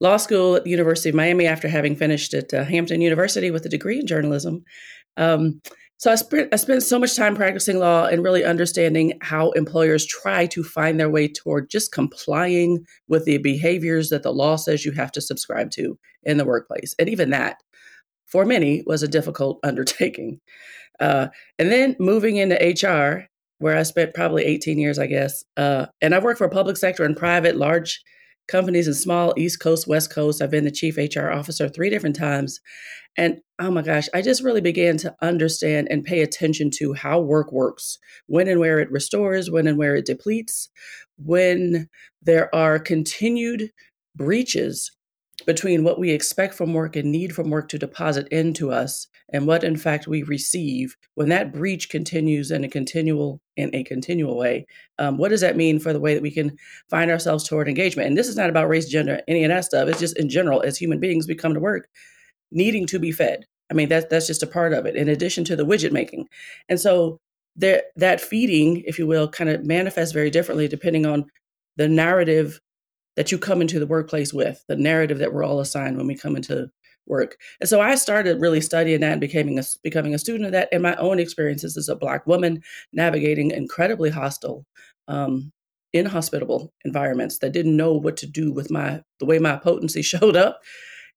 law 0.00 0.18
school 0.18 0.56
at 0.56 0.64
the 0.64 0.70
University 0.70 1.08
of 1.08 1.14
Miami 1.14 1.46
after 1.46 1.66
having 1.66 1.96
finished 1.96 2.34
at 2.34 2.52
uh, 2.52 2.64
Hampton 2.64 3.00
University 3.00 3.50
with 3.50 3.64
a 3.64 3.70
degree 3.70 3.98
in 3.98 4.06
journalism. 4.06 4.64
Um, 5.16 5.62
so 5.96 6.12
I 6.12 6.14
spent 6.14 6.52
I 6.52 6.56
spent 6.56 6.82
so 6.82 6.98
much 6.98 7.16
time 7.16 7.34
practicing 7.34 7.78
law 7.78 8.06
and 8.06 8.22
really 8.22 8.44
understanding 8.44 9.18
how 9.22 9.50
employers 9.52 10.06
try 10.06 10.46
to 10.46 10.62
find 10.62 11.00
their 11.00 11.10
way 11.10 11.26
toward 11.26 11.70
just 11.70 11.90
complying 11.90 12.84
with 13.08 13.24
the 13.24 13.38
behaviors 13.38 14.10
that 14.10 14.22
the 14.22 14.32
law 14.32 14.56
says 14.56 14.84
you 14.84 14.92
have 14.92 15.10
to 15.12 15.20
subscribe 15.22 15.70
to 15.72 15.98
in 16.22 16.36
the 16.36 16.44
workplace, 16.44 16.94
and 16.98 17.08
even 17.08 17.30
that, 17.30 17.56
for 18.26 18.44
many, 18.44 18.84
was 18.86 19.02
a 19.02 19.08
difficult 19.08 19.58
undertaking. 19.64 20.38
Uh, 21.00 21.28
and 21.58 21.72
then 21.72 21.96
moving 21.98 22.36
into 22.36 22.56
HR 22.56 23.28
where 23.58 23.76
I 23.76 23.82
spent 23.82 24.14
probably 24.14 24.44
18 24.44 24.78
years, 24.78 24.98
I 24.98 25.06
guess. 25.06 25.44
Uh, 25.56 25.86
and 26.00 26.14
I've 26.14 26.24
worked 26.24 26.38
for 26.38 26.48
public 26.48 26.76
sector 26.76 27.04
and 27.04 27.16
private, 27.16 27.56
large 27.56 28.02
companies 28.46 28.86
and 28.86 28.96
small, 28.96 29.34
East 29.36 29.60
Coast, 29.60 29.86
West 29.86 30.12
Coast. 30.12 30.40
I've 30.40 30.50
been 30.50 30.64
the 30.64 30.70
chief 30.70 30.96
HR 30.96 31.30
officer 31.30 31.68
three 31.68 31.90
different 31.90 32.16
times. 32.16 32.60
And 33.16 33.40
oh 33.58 33.70
my 33.70 33.82
gosh, 33.82 34.08
I 34.14 34.22
just 34.22 34.42
really 34.42 34.60
began 34.60 34.96
to 34.98 35.14
understand 35.20 35.88
and 35.90 36.04
pay 36.04 36.22
attention 36.22 36.70
to 36.78 36.94
how 36.94 37.20
work 37.20 37.52
works, 37.52 37.98
when 38.26 38.48
and 38.48 38.60
where 38.60 38.78
it 38.78 38.90
restores, 38.90 39.50
when 39.50 39.66
and 39.66 39.76
where 39.76 39.96
it 39.96 40.06
depletes, 40.06 40.68
when 41.16 41.88
there 42.22 42.54
are 42.54 42.78
continued 42.78 43.70
breaches 44.14 44.90
between 45.46 45.84
what 45.84 45.98
we 45.98 46.10
expect 46.10 46.54
from 46.54 46.74
work 46.74 46.96
and 46.96 47.12
need 47.12 47.34
from 47.34 47.50
work 47.50 47.68
to 47.68 47.78
deposit 47.78 48.26
into 48.28 48.72
us 48.72 49.06
and 49.32 49.46
what 49.46 49.62
in 49.62 49.76
fact 49.76 50.08
we 50.08 50.22
receive 50.24 50.96
when 51.14 51.28
that 51.28 51.52
breach 51.52 51.88
continues 51.88 52.50
in 52.50 52.64
a 52.64 52.68
continual 52.68 53.40
in 53.56 53.74
a 53.74 53.84
continual 53.84 54.36
way 54.36 54.66
um, 54.98 55.16
what 55.16 55.28
does 55.28 55.40
that 55.40 55.56
mean 55.56 55.78
for 55.78 55.92
the 55.92 56.00
way 56.00 56.14
that 56.14 56.22
we 56.22 56.30
can 56.30 56.56
find 56.90 57.10
ourselves 57.10 57.44
toward 57.46 57.68
engagement? 57.68 58.08
And 58.08 58.18
this 58.18 58.28
is 58.28 58.36
not 58.36 58.50
about 58.50 58.68
race 58.68 58.88
gender 58.88 59.20
any 59.28 59.44
of 59.44 59.48
that 59.50 59.64
stuff. 59.64 59.88
It's 59.88 60.00
just 60.00 60.18
in 60.18 60.28
general 60.28 60.62
as 60.62 60.76
human 60.76 60.98
beings 60.98 61.28
we 61.28 61.34
come 61.34 61.54
to 61.54 61.60
work 61.60 61.88
needing 62.50 62.86
to 62.86 62.98
be 62.98 63.12
fed. 63.12 63.44
I 63.70 63.74
mean 63.74 63.88
that, 63.90 64.10
that's 64.10 64.26
just 64.26 64.42
a 64.42 64.46
part 64.46 64.72
of 64.72 64.86
it 64.86 64.96
in 64.96 65.08
addition 65.08 65.44
to 65.44 65.56
the 65.56 65.66
widget 65.66 65.92
making. 65.92 66.28
And 66.68 66.80
so 66.80 67.18
there, 67.54 67.82
that 67.96 68.20
feeding 68.20 68.82
if 68.86 68.98
you 68.98 69.06
will 69.06 69.28
kind 69.28 69.50
of 69.50 69.64
manifests 69.64 70.12
very 70.12 70.30
differently 70.30 70.68
depending 70.68 71.06
on 71.06 71.26
the 71.76 71.88
narrative 71.88 72.60
that 73.18 73.32
you 73.32 73.36
come 73.36 73.60
into 73.60 73.80
the 73.80 73.86
workplace 73.86 74.32
with, 74.32 74.64
the 74.68 74.76
narrative 74.76 75.18
that 75.18 75.32
we're 75.32 75.42
all 75.42 75.58
assigned 75.58 75.96
when 75.96 76.06
we 76.06 76.14
come 76.14 76.36
into 76.36 76.70
work. 77.08 77.36
And 77.60 77.68
so 77.68 77.80
I 77.80 77.96
started 77.96 78.40
really 78.40 78.60
studying 78.60 79.00
that 79.00 79.10
and 79.10 79.20
becoming 79.20 79.58
a, 79.58 79.64
becoming 79.82 80.14
a 80.14 80.20
student 80.20 80.46
of 80.46 80.52
that 80.52 80.68
in 80.70 80.82
my 80.82 80.94
own 80.98 81.18
experiences 81.18 81.76
as 81.76 81.88
a 81.88 81.96
Black 81.96 82.28
woman 82.28 82.62
navigating 82.92 83.50
incredibly 83.50 84.08
hostile, 84.08 84.64
um, 85.08 85.50
inhospitable 85.92 86.72
environments 86.84 87.38
that 87.40 87.52
didn't 87.52 87.76
know 87.76 87.92
what 87.92 88.16
to 88.18 88.26
do 88.28 88.52
with 88.52 88.70
my 88.70 89.02
the 89.18 89.26
way 89.26 89.40
my 89.40 89.56
potency 89.56 90.02
showed 90.02 90.36
up 90.36 90.60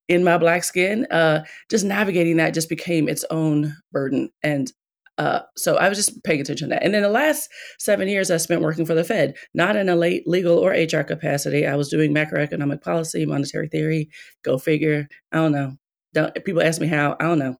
in 0.07 0.23
my 0.23 0.39
black 0.39 0.63
skin. 0.63 1.05
Uh, 1.11 1.43
just 1.69 1.85
navigating 1.85 2.37
that 2.37 2.55
just 2.55 2.67
became 2.67 3.07
its 3.07 3.23
own 3.29 3.75
burden. 3.91 4.31
And 4.41 4.73
uh, 5.21 5.43
so 5.55 5.77
I 5.77 5.87
was 5.87 5.99
just 5.99 6.23
paying 6.23 6.41
attention 6.41 6.69
to 6.69 6.73
that. 6.73 6.83
And 6.83 6.95
then 6.95 7.03
the 7.03 7.09
last 7.09 7.47
seven 7.77 8.07
years 8.07 8.31
I 8.31 8.37
spent 8.37 8.61
working 8.61 8.87
for 8.87 8.95
the 8.95 9.03
Fed, 9.03 9.35
not 9.53 9.75
in 9.75 9.87
a 9.87 9.95
late 9.95 10.27
legal 10.27 10.57
or 10.57 10.71
HR 10.71 11.03
capacity. 11.03 11.67
I 11.67 11.75
was 11.75 11.89
doing 11.89 12.11
macroeconomic 12.11 12.81
policy, 12.81 13.27
monetary 13.27 13.67
theory. 13.67 14.09
Go 14.43 14.57
figure. 14.57 15.07
I 15.31 15.37
don't 15.37 15.51
know. 15.51 15.77
Don't 16.15 16.43
people 16.43 16.63
ask 16.63 16.81
me 16.81 16.87
how? 16.87 17.17
I 17.19 17.25
don't 17.25 17.37
know. 17.37 17.55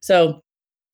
So 0.00 0.40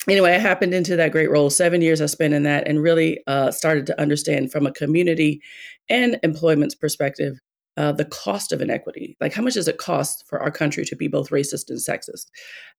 anyway, 0.08 0.32
I 0.32 0.38
happened 0.38 0.72
into 0.72 0.96
that 0.96 1.12
great 1.12 1.30
role. 1.30 1.50
Seven 1.50 1.82
years 1.82 2.00
I 2.00 2.06
spent 2.06 2.32
in 2.32 2.44
that, 2.44 2.66
and 2.66 2.82
really 2.82 3.20
uh, 3.26 3.50
started 3.50 3.84
to 3.88 4.00
understand 4.00 4.50
from 4.50 4.66
a 4.66 4.72
community 4.72 5.42
and 5.90 6.18
employment's 6.22 6.74
perspective 6.74 7.38
uh, 7.76 7.92
the 7.92 8.04
cost 8.04 8.52
of 8.52 8.62
inequity. 8.62 9.16
Like, 9.20 9.34
how 9.34 9.42
much 9.42 9.54
does 9.54 9.68
it 9.68 9.78
cost 9.78 10.24
for 10.26 10.40
our 10.40 10.50
country 10.50 10.84
to 10.84 10.96
be 10.96 11.08
both 11.08 11.30
racist 11.30 11.68
and 11.68 11.78
sexist? 11.78 12.26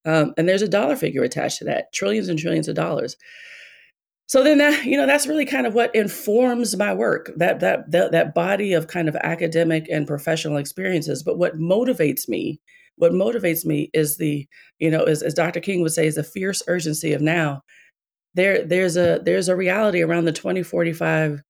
Um, 0.06 0.34
and 0.38 0.50
there's 0.50 0.62
a 0.62 0.68
dollar 0.68 0.96
figure 0.96 1.24
attached 1.24 1.60
to 1.60 1.66
that, 1.66 1.94
trillions 1.94 2.30
and 2.30 2.40
trillions 2.40 2.68
of 2.68 2.76
dollars. 2.76 3.16
So 4.28 4.44
then 4.44 4.58
that 4.58 4.84
you 4.86 4.98
know 4.98 5.06
that's 5.06 5.26
really 5.26 5.46
kind 5.46 5.66
of 5.66 5.74
what 5.74 5.96
informs 5.96 6.76
my 6.76 6.94
work 6.94 7.32
that 7.38 7.62
that 7.62 7.92
that, 7.92 8.12
that 8.12 8.36
body 8.36 8.74
of 8.74 8.88
kind 8.88 9.08
of 9.08 9.16
academic 9.18 9.88
and 9.90 10.06
professional 10.06 10.58
experiences. 10.58 11.24
But 11.24 11.38
what 11.38 11.58
motivates 11.58 12.28
me, 12.28 12.60
what 12.98 13.14
motivates 13.14 13.66
me 13.66 13.90
is 13.94 14.18
the 14.18 14.46
you 14.80 14.92
know 14.92 15.04
as, 15.04 15.24
as 15.24 15.34
Dr. 15.34 15.62
King 15.62 15.82
would 15.82 15.94
say 15.94 16.08
is 16.08 16.16
the 16.16 16.24
fierce 16.24 16.62
urgency 16.68 17.14
of 17.14 17.22
now. 17.22 17.62
There 18.34 18.66
there's 18.66 18.98
a 18.98 19.22
there's 19.24 19.48
a 19.48 19.56
reality 19.56 20.02
around 20.02 20.26
the 20.26 20.34
2045 20.34 21.42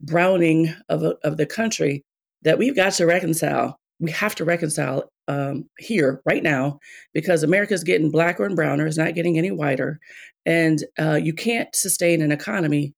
browning 0.00 0.74
of 0.88 1.04
of 1.22 1.36
the 1.36 1.46
country 1.46 2.04
that 2.46 2.58
we've 2.58 2.76
got 2.76 2.92
to 2.94 3.06
reconcile. 3.06 3.78
We 3.98 4.12
have 4.12 4.34
to 4.36 4.44
reconcile 4.44 5.10
um, 5.28 5.68
here 5.78 6.22
right 6.24 6.42
now 6.42 6.78
because 7.12 7.42
America's 7.42 7.82
getting 7.82 8.10
blacker 8.10 8.44
and 8.44 8.54
browner. 8.54 8.86
It's 8.86 8.96
not 8.96 9.14
getting 9.14 9.36
any 9.36 9.50
whiter, 9.50 9.98
and 10.46 10.82
uh, 10.98 11.18
you 11.22 11.34
can't 11.34 11.74
sustain 11.74 12.22
an 12.22 12.32
economy 12.32 12.94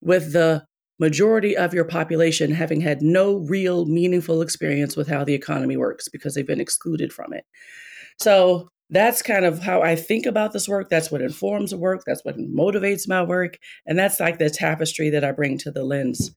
with 0.00 0.32
the 0.32 0.64
majority 1.00 1.56
of 1.56 1.74
your 1.74 1.84
population 1.84 2.52
having 2.52 2.80
had 2.80 3.02
no 3.02 3.38
real 3.38 3.84
meaningful 3.86 4.40
experience 4.40 4.96
with 4.96 5.08
how 5.08 5.24
the 5.24 5.34
economy 5.34 5.76
works 5.76 6.08
because 6.08 6.34
they've 6.34 6.46
been 6.46 6.60
excluded 6.60 7.12
from 7.12 7.32
it. 7.32 7.44
So 8.20 8.68
that's 8.90 9.22
kind 9.22 9.44
of 9.44 9.58
how 9.58 9.82
I 9.82 9.96
think 9.96 10.24
about 10.24 10.52
this 10.52 10.68
work. 10.68 10.88
That's 10.88 11.10
what 11.10 11.20
informs 11.20 11.72
the 11.72 11.78
work. 11.78 12.02
That's 12.06 12.24
what 12.24 12.38
motivates 12.38 13.08
my 13.08 13.24
work. 13.24 13.56
And 13.86 13.98
that's 13.98 14.20
like 14.20 14.38
the 14.38 14.50
tapestry 14.50 15.10
that 15.10 15.24
I 15.24 15.32
bring 15.32 15.58
to 15.58 15.72
the 15.72 15.82
lens 15.82 16.32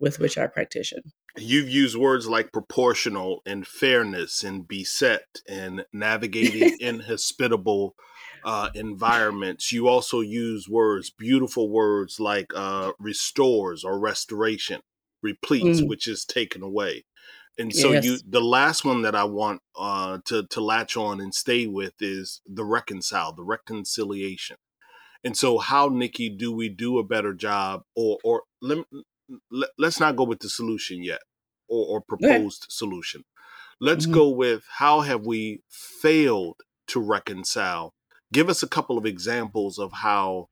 with 0.00 0.18
which 0.18 0.38
I 0.38 0.46
practice. 0.46 0.92
You've 1.36 1.68
used 1.68 1.96
words 1.96 2.26
like 2.26 2.52
proportional 2.52 3.42
and 3.46 3.66
fairness 3.66 4.42
and 4.42 4.66
beset 4.66 5.42
and 5.48 5.84
navigating 5.92 6.76
inhospitable 6.80 7.94
uh, 8.44 8.70
environments. 8.74 9.72
You 9.72 9.88
also 9.88 10.20
use 10.20 10.68
words, 10.68 11.10
beautiful 11.10 11.70
words 11.70 12.20
like 12.20 12.52
uh, 12.54 12.92
restores 12.98 13.84
or 13.84 13.98
restoration, 13.98 14.80
repletes, 15.22 15.80
mm. 15.80 15.88
which 15.88 16.06
is 16.06 16.24
taken 16.24 16.62
away. 16.62 17.04
And 17.58 17.74
so 17.74 17.90
yes. 17.90 18.04
you, 18.04 18.18
the 18.26 18.40
last 18.40 18.84
one 18.84 19.02
that 19.02 19.16
I 19.16 19.24
want 19.24 19.62
uh, 19.76 20.18
to 20.26 20.46
to 20.46 20.60
latch 20.60 20.96
on 20.96 21.20
and 21.20 21.34
stay 21.34 21.66
with 21.66 21.94
is 22.00 22.40
the 22.46 22.64
reconcile, 22.64 23.32
the 23.32 23.42
reconciliation. 23.42 24.56
And 25.24 25.36
so, 25.36 25.58
how 25.58 25.88
Nikki 25.88 26.28
do 26.28 26.52
we 26.52 26.68
do 26.68 26.98
a 26.98 27.04
better 27.04 27.34
job, 27.34 27.82
or 27.96 28.18
or 28.22 28.42
let, 28.62 28.78
let, 29.50 29.70
us 29.82 30.00
not 30.00 30.16
go 30.16 30.24
with 30.24 30.40
the 30.40 30.48
solution 30.48 31.02
yet 31.02 31.20
or, 31.68 31.86
or 31.86 32.00
proposed 32.00 32.66
solution. 32.68 33.24
Let's 33.80 34.04
mm-hmm. 34.04 34.14
go 34.14 34.28
with 34.30 34.64
how 34.78 35.02
have 35.02 35.26
we 35.26 35.62
failed 35.68 36.56
to 36.88 37.00
reconcile? 37.00 37.94
Give 38.32 38.48
us 38.48 38.62
a 38.62 38.68
couple 38.68 38.98
of 38.98 39.06
examples 39.06 39.78
of 39.78 39.92
how 39.92 40.48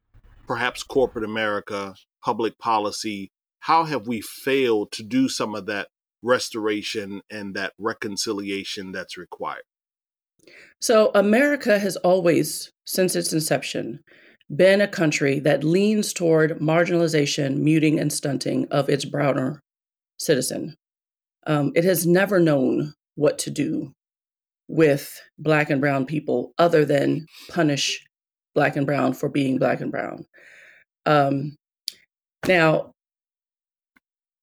perhaps 0.47 0.83
corporate 0.83 1.25
America, 1.25 1.95
public 2.25 2.59
policy, 2.59 3.33
how 3.61 3.85
have 3.85 4.07
we 4.07 4.21
failed 4.21 4.93
to 4.93 5.03
do 5.03 5.29
some 5.29 5.55
of 5.55 5.67
that 5.67 5.89
restoration 6.23 7.23
and 7.31 7.55
that 7.55 7.73
reconciliation 7.79 8.93
that's 8.93 9.17
required? 9.17 9.65
So, 10.81 11.11
America 11.15 11.79
has 11.79 11.97
always, 11.97 12.71
since 12.85 13.17
its 13.17 13.33
inception, 13.33 14.05
been 14.55 14.81
a 14.81 14.89
country 14.89 15.41
that 15.41 15.65
leans 15.65 16.13
toward 16.13 16.59
marginalization, 16.59 17.59
muting, 17.59 17.99
and 17.99 18.13
stunting 18.13 18.69
of 18.71 18.89
its 18.89 19.05
browner 19.05 19.61
citizen. 20.19 20.77
Um, 21.47 21.73
it 21.75 21.85
has 21.85 22.07
never 22.07 22.39
known 22.39 22.95
what 23.17 23.39
to 23.41 23.51
do 23.51 23.93
with 24.69 25.21
black 25.39 25.71
and 25.71 25.81
brown 25.81 26.07
people 26.07 26.53
other 26.59 26.85
than 26.85 27.27
punish 27.51 28.05
black 28.55 28.77
and 28.77 28.87
brown 28.87 29.13
for 29.13 29.29
being 29.29 29.59
black 29.59 29.81
and 29.81 29.91
brown. 29.91 30.27
Um, 31.05 31.57
now, 32.47 32.93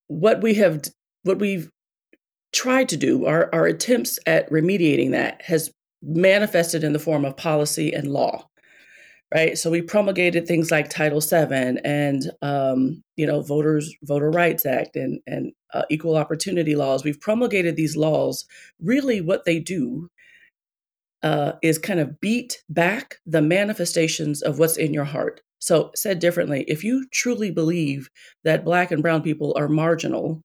what 0.08 0.42
we 0.42 0.54
have, 0.54 0.82
what 1.22 1.38
we've 1.38 1.70
tried 2.52 2.88
to 2.90 2.96
do, 2.96 3.26
our, 3.26 3.50
our 3.52 3.66
attempts 3.66 4.18
at 4.26 4.50
remediating 4.50 5.10
that 5.10 5.42
has 5.42 5.70
manifested 6.02 6.84
in 6.84 6.92
the 6.92 6.98
form 6.98 7.24
of 7.24 7.36
policy 7.36 7.92
and 7.92 8.08
law 8.08 8.46
right? 9.34 9.58
So 9.58 9.70
we 9.70 9.82
promulgated 9.82 10.46
things 10.46 10.70
like 10.70 10.88
Title 10.88 11.20
VII 11.20 11.78
and 11.84 12.30
um, 12.40 13.02
you 13.16 13.26
know 13.26 13.42
Voters 13.42 13.92
Voter 14.04 14.30
Rights 14.30 14.64
Act 14.64 14.96
and 14.96 15.20
and 15.26 15.52
uh, 15.74 15.82
equal 15.90 16.16
opportunity 16.16 16.76
laws. 16.76 17.04
We've 17.04 17.20
promulgated 17.20 17.76
these 17.76 17.96
laws. 17.96 18.46
Really, 18.80 19.20
what 19.20 19.44
they 19.44 19.58
do 19.58 20.08
uh, 21.22 21.52
is 21.62 21.78
kind 21.78 22.00
of 22.00 22.20
beat 22.20 22.62
back 22.68 23.16
the 23.26 23.42
manifestations 23.42 24.42
of 24.42 24.58
what's 24.58 24.76
in 24.76 24.94
your 24.94 25.04
heart. 25.04 25.40
So, 25.58 25.90
said 25.94 26.18
differently, 26.18 26.64
if 26.68 26.84
you 26.84 27.06
truly 27.10 27.50
believe 27.50 28.10
that 28.44 28.64
Black 28.64 28.90
and 28.92 29.02
Brown 29.02 29.22
people 29.22 29.54
are 29.56 29.68
marginal, 29.68 30.42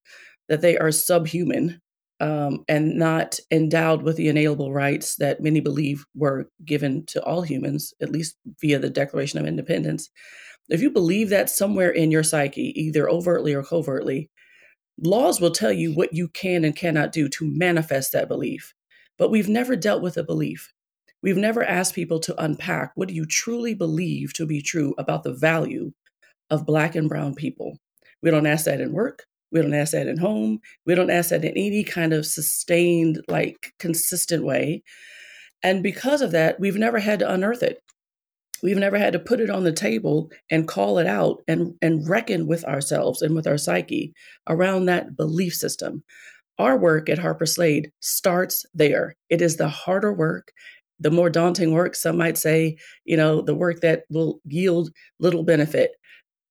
that 0.47 0.61
they 0.61 0.77
are 0.77 0.91
subhuman, 0.91 1.81
um, 2.19 2.65
and 2.67 2.97
not 2.97 3.39
endowed 3.51 4.03
with 4.03 4.17
the 4.17 4.27
inalienable 4.27 4.73
rights 4.73 5.15
that 5.15 5.41
many 5.41 5.59
believe 5.59 6.05
were 6.15 6.49
given 6.65 7.05
to 7.07 7.23
all 7.23 7.41
humans, 7.41 7.93
at 8.01 8.11
least 8.11 8.37
via 8.59 8.79
the 8.79 8.89
Declaration 8.89 9.39
of 9.39 9.45
Independence. 9.45 10.09
If 10.69 10.81
you 10.81 10.89
believe 10.89 11.29
that 11.29 11.49
somewhere 11.49 11.89
in 11.89 12.11
your 12.11 12.23
psyche, 12.23 12.73
either 12.79 13.09
overtly 13.09 13.53
or 13.53 13.63
covertly, 13.63 14.29
laws 15.01 15.39
will 15.39 15.51
tell 15.51 15.71
you 15.71 15.93
what 15.93 16.13
you 16.13 16.27
can 16.27 16.63
and 16.63 16.75
cannot 16.75 17.11
do 17.11 17.29
to 17.29 17.45
manifest 17.45 18.11
that 18.13 18.27
belief. 18.27 18.73
But 19.17 19.31
we've 19.31 19.49
never 19.49 19.75
dealt 19.75 20.01
with 20.01 20.17
a 20.17 20.23
belief. 20.23 20.71
We've 21.21 21.37
never 21.37 21.63
asked 21.63 21.95
people 21.95 22.19
to 22.21 22.43
unpack 22.43 22.91
what 22.95 23.09
do 23.09 23.13
you 23.13 23.25
truly 23.25 23.73
believe 23.73 24.33
to 24.33 24.45
be 24.45 24.61
true 24.61 24.93
about 24.97 25.23
the 25.23 25.33
value 25.33 25.91
of 26.49 26.65
Black 26.65 26.95
and 26.95 27.09
Brown 27.09 27.35
people. 27.35 27.77
We 28.21 28.31
don't 28.31 28.45
ask 28.47 28.65
that 28.65 28.81
in 28.81 28.93
work. 28.93 29.25
We 29.51 29.61
don't 29.61 29.73
ask 29.73 29.91
that 29.93 30.07
at 30.07 30.19
home. 30.19 30.59
We 30.85 30.95
don't 30.95 31.09
ask 31.09 31.29
that 31.29 31.43
in 31.43 31.51
any 31.51 31.83
kind 31.83 32.13
of 32.13 32.25
sustained, 32.25 33.21
like 33.27 33.73
consistent 33.79 34.43
way. 34.43 34.83
And 35.63 35.83
because 35.83 36.21
of 36.21 36.31
that, 36.31 36.59
we've 36.59 36.77
never 36.77 36.99
had 36.99 37.19
to 37.19 37.31
unearth 37.31 37.63
it. 37.63 37.81
We've 38.61 38.77
never 38.77 38.97
had 38.97 39.13
to 39.13 39.19
put 39.19 39.39
it 39.39 39.49
on 39.49 39.63
the 39.63 39.71
table 39.71 40.29
and 40.51 40.67
call 40.67 40.99
it 40.99 41.07
out 41.07 41.41
and, 41.47 41.73
and 41.81 42.07
reckon 42.07 42.45
with 42.47 42.65
ourselves 42.65 43.21
and 43.21 43.33
with 43.35 43.47
our 43.47 43.57
psyche 43.57 44.13
around 44.47 44.85
that 44.85 45.15
belief 45.15 45.53
system. 45.53 46.03
Our 46.57 46.77
work 46.77 47.07
at 47.09 47.19
Harper 47.19 47.45
Slade 47.45 47.91
starts 48.01 48.65
there. 48.73 49.15
It 49.29 49.41
is 49.41 49.55
the 49.55 49.69
harder 49.69 50.13
work, 50.13 50.51
the 50.99 51.11
more 51.11 51.29
daunting 51.29 51.71
work, 51.71 51.95
some 51.95 52.17
might 52.17 52.37
say, 52.37 52.77
you 53.05 53.15
know, 53.15 53.41
the 53.41 53.55
work 53.55 53.79
that 53.79 54.03
will 54.09 54.41
yield 54.45 54.89
little 55.19 55.43
benefit. 55.43 55.91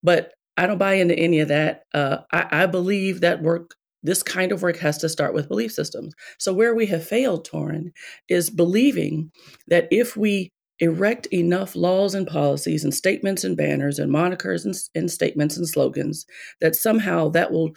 But 0.02 0.32
I 0.58 0.66
don't 0.66 0.78
buy 0.78 0.94
into 0.94 1.14
any 1.16 1.38
of 1.38 1.48
that. 1.48 1.84
Uh, 1.94 2.18
I, 2.32 2.64
I 2.64 2.66
believe 2.66 3.20
that 3.20 3.42
work, 3.42 3.76
this 4.02 4.24
kind 4.24 4.50
of 4.50 4.60
work 4.60 4.76
has 4.78 4.98
to 4.98 5.08
start 5.08 5.32
with 5.32 5.48
belief 5.48 5.72
systems. 5.72 6.14
So, 6.38 6.52
where 6.52 6.74
we 6.74 6.86
have 6.86 7.06
failed, 7.06 7.48
Torin, 7.48 7.92
is 8.28 8.50
believing 8.50 9.30
that 9.68 9.86
if 9.92 10.16
we 10.16 10.50
erect 10.80 11.26
enough 11.26 11.76
laws 11.76 12.14
and 12.14 12.26
policies 12.26 12.82
and 12.82 12.92
statements 12.92 13.44
and 13.44 13.56
banners 13.56 14.00
and 14.00 14.12
monikers 14.12 14.64
and, 14.64 14.74
and 14.96 15.10
statements 15.10 15.56
and 15.56 15.68
slogans, 15.68 16.26
that 16.60 16.74
somehow 16.74 17.28
that 17.28 17.52
will 17.52 17.70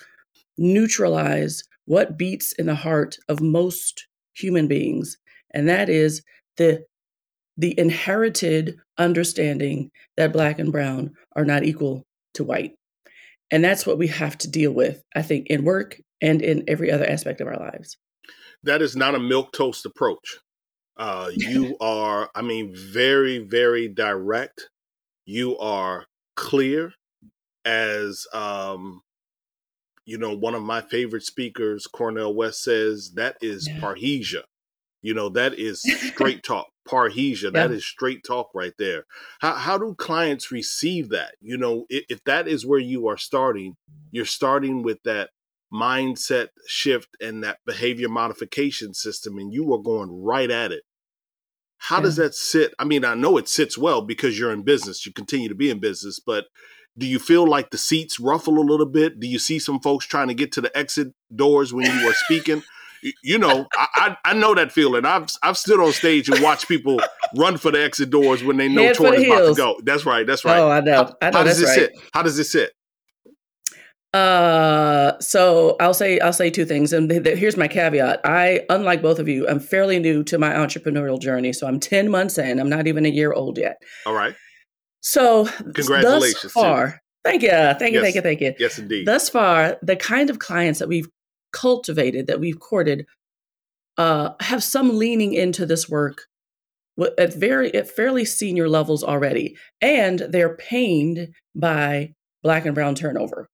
neutralize 0.58 1.64
what 1.86 2.18
beats 2.18 2.52
in 2.54 2.66
the 2.66 2.76
heart 2.76 3.18
of 3.30 3.42
most 3.42 4.08
human 4.34 4.68
beings. 4.68 5.18
And 5.54 5.70
that 5.70 5.88
is 5.88 6.24
the 6.58 6.84
the 7.58 7.78
inherited 7.80 8.78
understanding 8.98 9.92
that 10.18 10.34
black 10.34 10.58
and 10.58 10.72
brown 10.72 11.12
are 11.36 11.46
not 11.46 11.64
equal 11.64 12.08
to 12.36 12.44
white. 12.44 12.74
And 13.52 13.64
that's 13.64 13.86
what 13.86 13.98
we 13.98 14.08
have 14.08 14.38
to 14.40 14.50
deal 14.50 14.72
with, 14.72 15.04
I 15.16 15.22
think, 15.22 15.48
in 15.48 15.66
work 15.66 16.00
and 16.22 16.42
in 16.42 16.64
every 16.68 16.92
other 16.92 17.06
aspect 17.06 17.42
of 17.42 17.48
our 17.48 17.58
lives. 17.58 17.98
That 18.64 18.82
is 18.82 18.96
not 18.96 19.16
a 19.16 19.20
milk 19.20 19.52
toast 19.52 19.86
approach. 19.86 20.40
Uh, 20.98 21.32
you 21.34 21.76
are, 21.82 22.30
I 22.34 22.42
mean, 22.42 22.74
very, 22.76 23.40
very 23.40 23.88
direct. 23.88 24.70
You 25.26 25.58
are 25.58 26.06
clear 26.36 26.94
as, 27.66 28.26
um, 28.34 29.02
you 30.06 30.18
know, 30.18 30.36
one 30.36 30.56
of 30.56 30.64
my 30.64 30.82
favorite 30.82 31.24
speakers, 31.24 31.88
Cornel 31.88 32.34
West, 32.34 32.64
says 32.64 33.12
that 33.16 33.38
is 33.42 33.68
yeah. 33.68 33.80
parrhesia. 33.80 34.44
You 35.02 35.14
know, 35.14 35.30
that 35.30 35.60
is 35.60 35.82
straight 36.14 36.44
talk 36.44 36.68
parrhesia. 36.88 37.46
Yeah. 37.46 37.50
That 37.52 37.72
is 37.72 37.86
straight 37.86 38.24
talk 38.24 38.50
right 38.54 38.74
there. 38.78 39.06
How, 39.40 39.54
how 39.54 39.78
do 39.78 39.96
clients 39.96 40.52
receive 40.52 41.10
that? 41.10 41.36
You 41.40 41.58
know, 41.58 41.86
if, 41.90 42.06
if 42.10 42.24
that 42.26 42.48
is 42.48 42.66
where 42.66 42.80
you 42.80 43.08
are 43.08 43.18
starting, 43.18 43.76
you're 44.12 44.26
starting 44.26 44.84
with 44.84 45.02
that 45.04 45.30
mindset 45.74 46.50
shift 46.68 47.10
and 47.22 47.44
that 47.44 47.60
behavior 47.66 48.10
modification 48.10 48.94
system, 48.94 49.38
and 49.38 49.54
you 49.54 49.74
are 49.74 49.82
going 49.82 50.12
right 50.12 50.52
at 50.52 50.72
it. 50.72 50.84
How 51.78 51.98
yeah. 51.98 52.04
does 52.04 52.16
that 52.18 52.36
sit? 52.36 52.74
I 52.78 52.84
mean, 52.84 53.06
I 53.06 53.16
know 53.16 53.38
it 53.38 53.48
sits 53.48 53.78
well 53.78 54.02
because 54.02 54.38
you're 54.38 54.52
in 54.52 54.64
business, 54.64 55.06
you 55.06 55.14
continue 55.14 55.50
to 55.50 55.56
be 55.56 55.70
in 55.70 55.80
business, 55.80 56.20
but 56.20 56.46
do 56.98 57.08
you 57.08 57.20
feel 57.20 57.48
like 57.48 57.72
the 57.72 57.78
seats 57.78 58.20
ruffle 58.20 58.60
a 58.60 58.70
little 58.70 58.86
bit? 58.86 59.20
Do 59.20 59.28
you 59.28 59.40
see 59.40 59.60
some 59.60 59.80
folks 59.80 60.06
trying 60.06 60.28
to 60.28 60.34
get 60.34 60.52
to 60.54 60.62
the 60.62 60.78
exit 60.78 61.14
doors 61.34 61.74
when 61.74 61.86
you 61.86 62.10
are 62.10 62.14
speaking? 62.14 62.64
You 63.24 63.38
know, 63.38 63.68
I, 63.76 64.18
I 64.26 64.34
know 64.34 64.54
that 64.56 64.72
feeling. 64.72 65.06
I've 65.06 65.28
I've 65.44 65.58
stood 65.58 65.80
on 65.80 65.92
stage 65.92 66.30
and 66.30 66.42
watched 66.42 66.68
people 66.68 67.00
run 67.36 67.58
for 67.58 67.72
the 67.72 67.84
exit 67.84 68.10
doors 68.10 68.44
when 68.44 68.58
they 68.58 68.68
know 68.68 68.84
Head 68.84 68.96
tour 68.96 69.14
is 69.14 69.26
about 69.26 69.48
to 69.48 69.56
go. 69.56 69.80
That's 69.84 70.06
right. 70.06 70.26
That's 70.26 70.46
right. 70.46 70.60
Oh, 70.60 70.70
I 70.70 70.80
know. 70.82 70.96
How, 70.96 71.16
I 71.22 71.30
know 71.30 71.38
how 71.40 71.44
does 71.44 71.62
it 71.62 71.66
right. 71.66 71.76
sit? 71.76 72.00
How 72.14 72.24
does 72.24 72.38
it 72.40 72.46
sit? 72.46 72.72
Uh, 74.14 75.18
so 75.20 75.78
I'll 75.80 75.94
say 75.94 76.20
I'll 76.20 76.34
say 76.34 76.50
two 76.50 76.66
things, 76.66 76.92
and 76.92 77.10
th- 77.10 77.24
th- 77.24 77.38
here's 77.38 77.56
my 77.56 77.68
caveat. 77.68 78.20
I, 78.26 78.66
unlike 78.70 79.02
both 79.02 79.20
of 79.20 79.30
you, 79.30 79.48
I'm 79.48 79.62
fairly 79.62 80.00
new 80.00 80.22
to 80.26 80.38
my 80.38 80.50
entrepreneurial 80.52 81.20
journey. 81.20 81.54
So 81.54 81.66
I'm 81.66 81.80
ten 81.80 82.12
months 82.12 82.38
in. 82.38 82.60
I'm 82.60 82.70
not 82.70 82.88
even 82.88 83.06
a 83.06 83.10
year 83.10 83.32
old 83.32 83.58
yet. 83.58 83.82
All 84.06 84.14
right. 84.14 84.36
So 85.00 85.46
congratulations. 85.74 86.42
Thus 86.42 86.52
far, 86.52 86.92
too. 86.92 86.98
thank 87.24 87.42
you, 87.42 87.50
thank 87.50 87.82
you, 87.82 87.88
yes. 87.94 88.02
thank 88.04 88.16
you, 88.16 88.22
thank 88.22 88.42
you. 88.42 88.54
Yes, 88.60 88.78
indeed. 88.78 89.08
Thus 89.08 89.30
far, 89.30 89.78
the 89.82 89.96
kind 89.96 90.30
of 90.30 90.40
clients 90.40 90.80
that 90.80 90.90
we've 90.90 91.08
cultivated, 91.52 92.28
that 92.28 92.40
we've 92.40 92.60
courted, 92.60 93.06
uh, 93.98 94.32
have 94.40 94.64
some 94.64 94.98
leaning 94.98 95.34
into 95.34 95.66
this 95.66 95.90
work 95.90 96.28
at 97.18 97.34
very 97.34 97.74
at 97.74 97.90
fairly 97.90 98.26
senior 98.26 98.70
levels 98.70 99.04
already, 99.04 99.56
and 99.82 100.20
they're 100.20 100.56
pained 100.56 101.34
by 101.56 102.14
black 102.44 102.66
and 102.66 102.76
brown 102.76 102.96
turnover, 102.96 103.48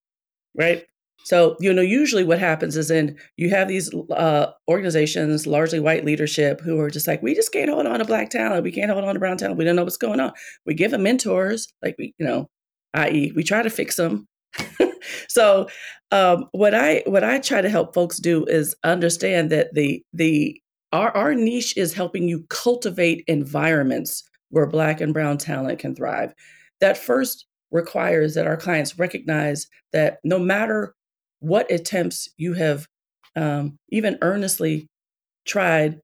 right? 0.55 0.85
So 1.23 1.57
you 1.59 1.73
know, 1.73 1.81
usually 1.81 2.23
what 2.23 2.39
happens 2.39 2.77
is 2.77 2.89
in 2.89 3.17
you 3.35 3.49
have 3.49 3.67
these 3.67 3.93
uh, 4.11 4.51
organizations, 4.69 5.45
largely 5.45 5.79
white 5.79 6.05
leadership, 6.05 6.61
who 6.61 6.79
are 6.79 6.89
just 6.89 7.07
like, 7.07 7.21
we 7.21 7.35
just 7.35 7.51
can't 7.51 7.69
hold 7.69 7.85
on 7.85 7.99
to 7.99 8.05
black 8.05 8.29
talent, 8.29 8.63
we 8.63 8.71
can't 8.71 8.91
hold 8.91 9.03
on 9.03 9.13
to 9.13 9.19
brown 9.19 9.37
talent, 9.37 9.57
we 9.57 9.65
don't 9.65 9.75
know 9.75 9.83
what's 9.83 9.97
going 9.97 10.19
on. 10.19 10.31
We 10.65 10.73
give 10.73 10.91
them 10.91 11.03
mentors, 11.03 11.67
like 11.83 11.95
we, 11.97 12.13
you 12.17 12.25
know, 12.25 12.47
i.e., 12.93 13.33
we 13.35 13.43
try 13.43 13.61
to 13.61 13.69
fix 13.69 13.95
them. 13.97 14.27
so 15.27 15.67
um, 16.11 16.45
what 16.51 16.73
I 16.73 17.03
what 17.05 17.23
I 17.23 17.39
try 17.39 17.61
to 17.61 17.69
help 17.69 17.93
folks 17.93 18.17
do 18.17 18.45
is 18.45 18.75
understand 18.83 19.51
that 19.51 19.73
the 19.73 20.03
the 20.13 20.59
our 20.93 21.15
our 21.15 21.35
niche 21.35 21.75
is 21.77 21.93
helping 21.93 22.27
you 22.27 22.45
cultivate 22.49 23.23
environments 23.27 24.23
where 24.49 24.65
black 24.65 25.01
and 25.01 25.13
brown 25.13 25.37
talent 25.37 25.79
can 25.79 25.95
thrive. 25.95 26.33
That 26.79 26.97
first 26.97 27.45
requires 27.71 28.33
that 28.35 28.47
our 28.47 28.57
clients 28.57 28.97
recognize 28.97 29.67
that 29.91 30.19
no 30.23 30.39
matter 30.39 30.93
what 31.39 31.69
attempts 31.71 32.29
you 32.37 32.53
have 32.53 32.87
um, 33.35 33.77
even 33.89 34.17
earnestly 34.21 34.87
tried 35.45 35.99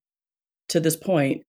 to 0.70 0.80
this 0.80 0.96
point, 0.96 1.44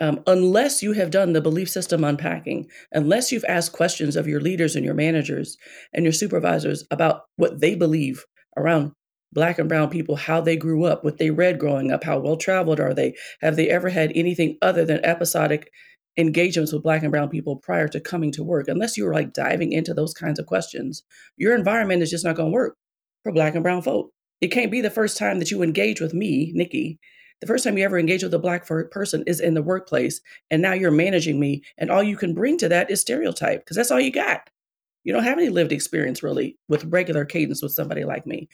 um, 0.00 0.20
unless 0.26 0.82
you 0.82 0.92
have 0.92 1.10
done 1.10 1.32
the 1.32 1.40
belief 1.40 1.68
system 1.68 2.02
unpacking, 2.04 2.66
unless 2.92 3.30
you've 3.30 3.44
asked 3.48 3.72
questions 3.72 4.16
of 4.16 4.26
your 4.26 4.40
leaders 4.40 4.74
and 4.74 4.84
your 4.84 4.94
managers 4.94 5.56
and 5.92 6.04
your 6.04 6.12
supervisors 6.12 6.84
about 6.90 7.22
what 7.36 7.60
they 7.60 7.74
believe 7.74 8.24
around 8.56 8.92
black 9.32 9.58
and 9.58 9.68
brown 9.68 9.88
people, 9.88 10.16
how 10.16 10.40
they 10.40 10.56
grew 10.56 10.84
up, 10.84 11.04
what 11.04 11.18
they 11.18 11.30
read 11.30 11.58
growing 11.58 11.90
up, 11.90 12.04
how 12.04 12.18
well 12.18 12.36
traveled 12.36 12.80
are 12.80 12.92
they, 12.92 13.14
have 13.40 13.56
they 13.56 13.68
ever 13.68 13.88
had 13.88 14.12
anything 14.14 14.58
other 14.60 14.84
than 14.84 15.04
episodic 15.04 15.70
engagements 16.18 16.72
with 16.72 16.82
black 16.82 17.02
and 17.02 17.10
brown 17.10 17.28
people 17.28 17.56
prior 17.56 17.88
to 17.88 18.00
coming 18.00 18.30
to 18.32 18.44
work, 18.44 18.68
unless 18.68 18.96
you're 18.96 19.14
like 19.14 19.32
diving 19.32 19.72
into 19.72 19.94
those 19.94 20.12
kinds 20.12 20.38
of 20.38 20.46
questions, 20.46 21.02
your 21.36 21.54
environment 21.54 22.02
is 22.02 22.10
just 22.10 22.24
not 22.24 22.36
going 22.36 22.50
to 22.50 22.54
work 22.54 22.76
for 23.22 23.32
black 23.32 23.54
and 23.54 23.62
brown 23.62 23.82
folk. 23.82 24.10
It 24.40 24.48
can't 24.48 24.70
be 24.70 24.80
the 24.80 24.90
first 24.90 25.16
time 25.16 25.38
that 25.38 25.50
you 25.50 25.62
engage 25.62 26.00
with 26.00 26.12
me, 26.12 26.52
Nikki, 26.54 26.98
the 27.42 27.46
first 27.46 27.64
time 27.64 27.76
you 27.76 27.84
ever 27.84 27.98
engage 27.98 28.22
with 28.22 28.32
a 28.32 28.38
black 28.38 28.66
person 28.66 29.22
is 29.26 29.40
in 29.40 29.52
the 29.52 29.62
workplace 29.62 30.22
and 30.50 30.62
now 30.62 30.72
you're 30.72 30.90
managing 30.90 31.38
me 31.38 31.62
and 31.76 31.90
all 31.90 32.02
you 32.02 32.16
can 32.16 32.32
bring 32.32 32.56
to 32.56 32.70
that 32.70 32.90
is 32.90 33.02
stereotype 33.02 33.60
because 33.60 33.76
that's 33.76 33.90
all 33.90 34.00
you 34.00 34.10
got 34.10 34.48
you 35.04 35.12
don't 35.12 35.24
have 35.24 35.38
any 35.38 35.50
lived 35.50 35.72
experience 35.72 36.22
really 36.22 36.56
with 36.68 36.84
regular 36.86 37.26
cadence 37.26 37.62
with 37.62 37.72
somebody 37.72 38.04
like 38.04 38.26
me 38.26 38.48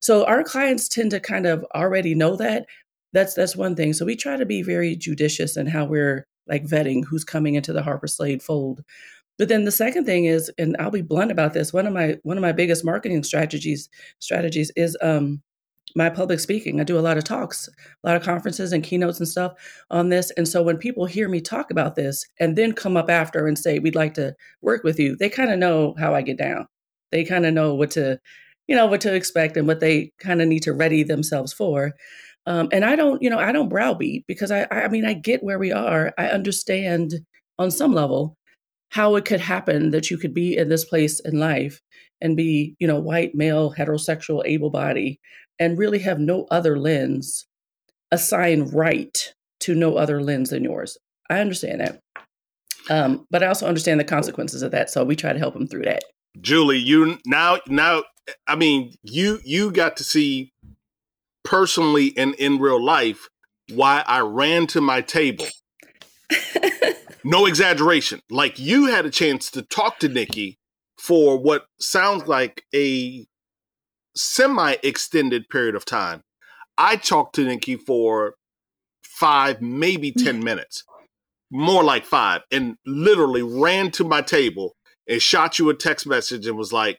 so 0.00 0.24
our 0.24 0.42
clients 0.42 0.88
tend 0.88 1.10
to 1.10 1.20
kind 1.20 1.44
of 1.44 1.62
already 1.74 2.14
know 2.14 2.36
that 2.36 2.64
that's 3.12 3.34
that's 3.34 3.56
one 3.56 3.74
thing. 3.74 3.92
So 3.92 4.04
we 4.04 4.16
try 4.16 4.36
to 4.36 4.46
be 4.46 4.62
very 4.62 4.96
judicious 4.96 5.56
in 5.56 5.66
how 5.66 5.84
we're 5.84 6.26
like 6.46 6.64
vetting 6.64 7.04
who's 7.04 7.24
coming 7.24 7.54
into 7.54 7.72
the 7.72 7.82
Harper 7.82 8.06
Slade 8.06 8.42
fold. 8.42 8.82
But 9.38 9.48
then 9.48 9.64
the 9.64 9.72
second 9.72 10.04
thing 10.04 10.26
is, 10.26 10.50
and 10.58 10.76
I'll 10.78 10.90
be 10.90 11.02
blunt 11.02 11.30
about 11.30 11.54
this, 11.54 11.72
one 11.72 11.86
of 11.86 11.92
my 11.92 12.18
one 12.22 12.36
of 12.36 12.42
my 12.42 12.52
biggest 12.52 12.84
marketing 12.84 13.22
strategies 13.24 13.88
strategies 14.18 14.70
is 14.76 14.96
um 15.02 15.42
my 15.94 16.10
public 16.10 16.40
speaking. 16.40 16.80
I 16.80 16.84
do 16.84 16.98
a 16.98 17.00
lot 17.00 17.18
of 17.18 17.24
talks, 17.24 17.68
a 17.68 18.06
lot 18.06 18.16
of 18.16 18.22
conferences 18.22 18.72
and 18.72 18.84
keynotes 18.84 19.18
and 19.18 19.28
stuff 19.28 19.52
on 19.90 20.08
this. 20.08 20.30
And 20.36 20.46
so 20.46 20.62
when 20.62 20.76
people 20.76 21.06
hear 21.06 21.28
me 21.28 21.40
talk 21.40 21.70
about 21.70 21.96
this 21.96 22.24
and 22.38 22.56
then 22.56 22.72
come 22.72 22.96
up 22.96 23.10
after 23.10 23.46
and 23.46 23.58
say, 23.58 23.78
we'd 23.78 23.94
like 23.94 24.14
to 24.14 24.34
work 24.62 24.84
with 24.84 24.98
you, 24.98 25.16
they 25.16 25.28
kind 25.28 25.50
of 25.50 25.58
know 25.58 25.94
how 25.98 26.14
I 26.14 26.22
get 26.22 26.38
down. 26.38 26.66
They 27.12 27.24
kind 27.24 27.46
of 27.46 27.54
know 27.54 27.74
what 27.74 27.90
to, 27.92 28.18
you 28.68 28.76
know, 28.76 28.86
what 28.86 29.00
to 29.02 29.14
expect 29.14 29.56
and 29.56 29.66
what 29.66 29.80
they 29.80 30.12
kind 30.20 30.40
of 30.40 30.48
need 30.48 30.62
to 30.64 30.72
ready 30.72 31.02
themselves 31.02 31.52
for. 31.52 31.92
Um, 32.46 32.68
and 32.72 32.84
I 32.84 32.96
don't, 32.96 33.22
you 33.22 33.28
know, 33.30 33.38
I 33.38 33.52
don't 33.52 33.68
browbeat 33.68 34.26
because 34.26 34.50
I, 34.50 34.66
I 34.70 34.88
mean, 34.88 35.04
I 35.04 35.12
get 35.12 35.42
where 35.42 35.58
we 35.58 35.72
are. 35.72 36.12
I 36.16 36.28
understand 36.28 37.14
on 37.58 37.70
some 37.70 37.92
level 37.92 38.36
how 38.90 39.14
it 39.16 39.24
could 39.24 39.40
happen 39.40 39.90
that 39.90 40.10
you 40.10 40.18
could 40.18 40.34
be 40.34 40.56
in 40.56 40.68
this 40.68 40.84
place 40.84 41.20
in 41.20 41.38
life 41.38 41.80
and 42.20 42.36
be, 42.36 42.74
you 42.78 42.86
know, 42.86 42.98
white, 42.98 43.34
male, 43.34 43.72
heterosexual, 43.76 44.42
able 44.44 44.70
body, 44.70 45.20
and 45.60 45.78
really 45.78 46.00
have 46.00 46.18
no 46.18 46.46
other 46.50 46.78
lens, 46.78 47.46
assign 48.10 48.62
right 48.70 49.34
to 49.60 49.74
no 49.74 49.96
other 49.96 50.22
lens 50.22 50.50
than 50.50 50.64
yours. 50.64 50.96
I 51.28 51.40
understand 51.40 51.80
that. 51.80 52.00
Um, 52.88 53.26
but 53.30 53.42
I 53.42 53.46
also 53.46 53.68
understand 53.68 54.00
the 54.00 54.04
consequences 54.04 54.62
of 54.62 54.72
that. 54.72 54.90
So 54.90 55.04
we 55.04 55.14
try 55.14 55.32
to 55.32 55.38
help 55.38 55.54
them 55.54 55.68
through 55.68 55.84
that. 55.84 56.02
Julie, 56.40 56.78
you 56.78 57.18
now 57.26 57.58
now 57.68 58.04
I 58.48 58.56
mean 58.56 58.94
you 59.02 59.40
you 59.44 59.70
got 59.70 59.96
to 59.98 60.04
see 60.04 60.52
personally 61.44 62.14
and 62.16 62.34
in 62.36 62.58
real 62.58 62.82
life 62.82 63.28
why 63.70 64.02
I 64.06 64.20
ran 64.20 64.66
to 64.68 64.80
my 64.80 65.02
table. 65.02 65.46
no 67.24 67.46
exaggeration. 67.46 68.20
Like 68.30 68.58
you 68.58 68.86
had 68.86 69.06
a 69.06 69.10
chance 69.10 69.50
to 69.52 69.62
talk 69.62 69.98
to 69.98 70.08
Nikki 70.08 70.58
for 70.98 71.36
what 71.36 71.66
sounds 71.78 72.26
like 72.26 72.64
a 72.74 73.26
semi 74.20 74.76
extended 74.82 75.48
period 75.48 75.74
of 75.74 75.84
time. 75.84 76.22
I 76.78 76.96
talked 76.96 77.34
to 77.36 77.44
Nikki 77.44 77.76
for 77.76 78.34
five, 79.04 79.60
maybe 79.60 80.12
10 80.12 80.42
minutes, 80.42 80.84
more 81.50 81.84
like 81.84 82.06
five, 82.06 82.42
and 82.50 82.76
literally 82.86 83.42
ran 83.42 83.90
to 83.92 84.04
my 84.04 84.22
table 84.22 84.74
and 85.06 85.20
shot 85.20 85.58
you 85.58 85.68
a 85.68 85.74
text 85.74 86.06
message 86.06 86.46
and 86.46 86.56
was 86.56 86.72
like, 86.72 86.98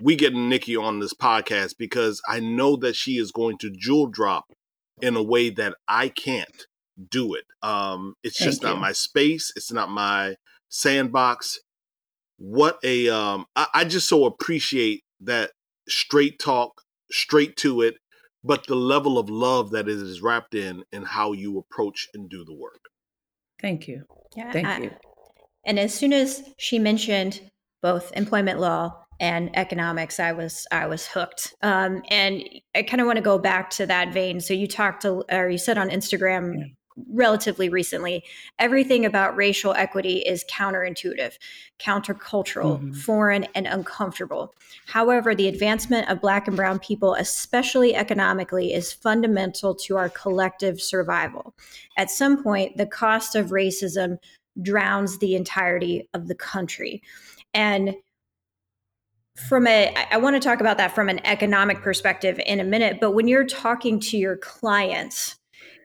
we 0.00 0.16
getting 0.16 0.48
Nikki 0.48 0.76
on 0.76 0.98
this 0.98 1.14
podcast 1.14 1.74
because 1.78 2.20
I 2.28 2.40
know 2.40 2.76
that 2.76 2.96
she 2.96 3.12
is 3.12 3.30
going 3.30 3.58
to 3.58 3.70
jewel 3.70 4.08
drop 4.08 4.44
in 5.00 5.16
a 5.16 5.22
way 5.22 5.50
that 5.50 5.74
I 5.88 6.08
can't 6.08 6.66
do 7.10 7.34
it. 7.34 7.44
Um, 7.62 8.14
it's 8.22 8.38
Thank 8.38 8.50
just 8.50 8.62
you. 8.62 8.68
not 8.68 8.80
my 8.80 8.92
space. 8.92 9.52
It's 9.56 9.72
not 9.72 9.90
my 9.90 10.34
sandbox. 10.68 11.60
What 12.38 12.78
a 12.82 13.08
um, 13.08 13.46
I, 13.54 13.66
I 13.72 13.84
just 13.84 14.08
so 14.08 14.24
appreciate 14.24 15.02
that 15.20 15.52
straight 15.88 16.38
talk, 16.38 16.82
straight 17.10 17.56
to 17.58 17.82
it, 17.82 17.96
but 18.42 18.66
the 18.66 18.74
level 18.74 19.18
of 19.18 19.30
love 19.30 19.70
that 19.70 19.88
it 19.88 19.96
is 19.96 20.20
wrapped 20.20 20.54
in 20.54 20.84
and 20.92 21.06
how 21.06 21.32
you 21.32 21.58
approach 21.58 22.08
and 22.14 22.28
do 22.28 22.44
the 22.44 22.54
work. 22.54 22.80
Thank 23.60 23.88
you. 23.88 24.04
Yeah, 24.36 24.52
Thank 24.52 24.66
I, 24.66 24.78
you. 24.82 24.90
And 25.64 25.78
as 25.78 25.94
soon 25.94 26.12
as 26.12 26.42
she 26.58 26.78
mentioned 26.78 27.40
both 27.82 28.12
employment 28.14 28.60
law 28.60 29.04
and 29.20 29.56
economics, 29.56 30.20
I 30.20 30.32
was 30.32 30.66
I 30.70 30.86
was 30.86 31.06
hooked. 31.06 31.54
Um, 31.62 32.02
and 32.10 32.42
I 32.74 32.82
kind 32.82 33.00
of 33.00 33.06
want 33.06 33.16
to 33.16 33.22
go 33.22 33.38
back 33.38 33.70
to 33.70 33.86
that 33.86 34.12
vein. 34.12 34.40
So 34.40 34.52
you 34.52 34.66
talked 34.66 35.02
to, 35.02 35.24
or 35.30 35.48
you 35.48 35.58
said 35.58 35.78
on 35.78 35.88
Instagram 35.88 36.54
yeah 36.58 36.64
relatively 37.08 37.68
recently, 37.68 38.24
everything 38.58 39.04
about 39.04 39.36
racial 39.36 39.74
equity 39.74 40.18
is 40.18 40.44
counterintuitive, 40.50 41.36
countercultural, 41.78 42.78
mm-hmm. 42.78 42.92
foreign, 42.92 43.44
and 43.54 43.66
uncomfortable. 43.66 44.54
However, 44.86 45.34
the 45.34 45.48
advancement 45.48 46.08
of 46.08 46.20
Black 46.20 46.46
and 46.46 46.56
Brown 46.56 46.78
people, 46.78 47.14
especially 47.14 47.94
economically, 47.94 48.72
is 48.72 48.92
fundamental 48.92 49.74
to 49.74 49.96
our 49.96 50.08
collective 50.08 50.80
survival. 50.80 51.54
At 51.96 52.10
some 52.10 52.42
point, 52.42 52.76
the 52.76 52.86
cost 52.86 53.34
of 53.34 53.48
racism 53.48 54.18
drowns 54.62 55.18
the 55.18 55.34
entirety 55.34 56.08
of 56.14 56.28
the 56.28 56.34
country. 56.34 57.02
And 57.52 57.96
from 59.48 59.66
a 59.66 59.92
i 60.12 60.16
want 60.16 60.36
to 60.36 60.40
talk 60.40 60.60
about 60.60 60.78
that 60.78 60.94
from 60.94 61.08
an 61.08 61.20
economic 61.26 61.82
perspective 61.82 62.40
in 62.46 62.60
a 62.60 62.64
minute 62.64 62.98
but 63.00 63.12
when 63.12 63.26
you're 63.26 63.44
talking 63.44 63.98
to 63.98 64.16
your 64.16 64.36
clients 64.36 65.36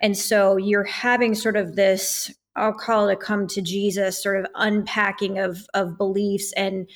and 0.02 0.18
so 0.18 0.58
you're 0.58 0.84
having 0.84 1.36
sort 1.36 1.58
of 1.58 1.76
this, 1.76 2.32
I'll 2.56 2.74
call 2.74 3.10
it 3.10 3.14
a 3.14 3.16
come 3.16 3.48
to 3.48 3.62
Jesus 3.62 4.22
sort 4.22 4.40
of 4.40 4.48
unpacking 4.56 5.40
of, 5.40 5.66
of 5.74 5.98
beliefs 5.98 6.54
and 6.54 6.90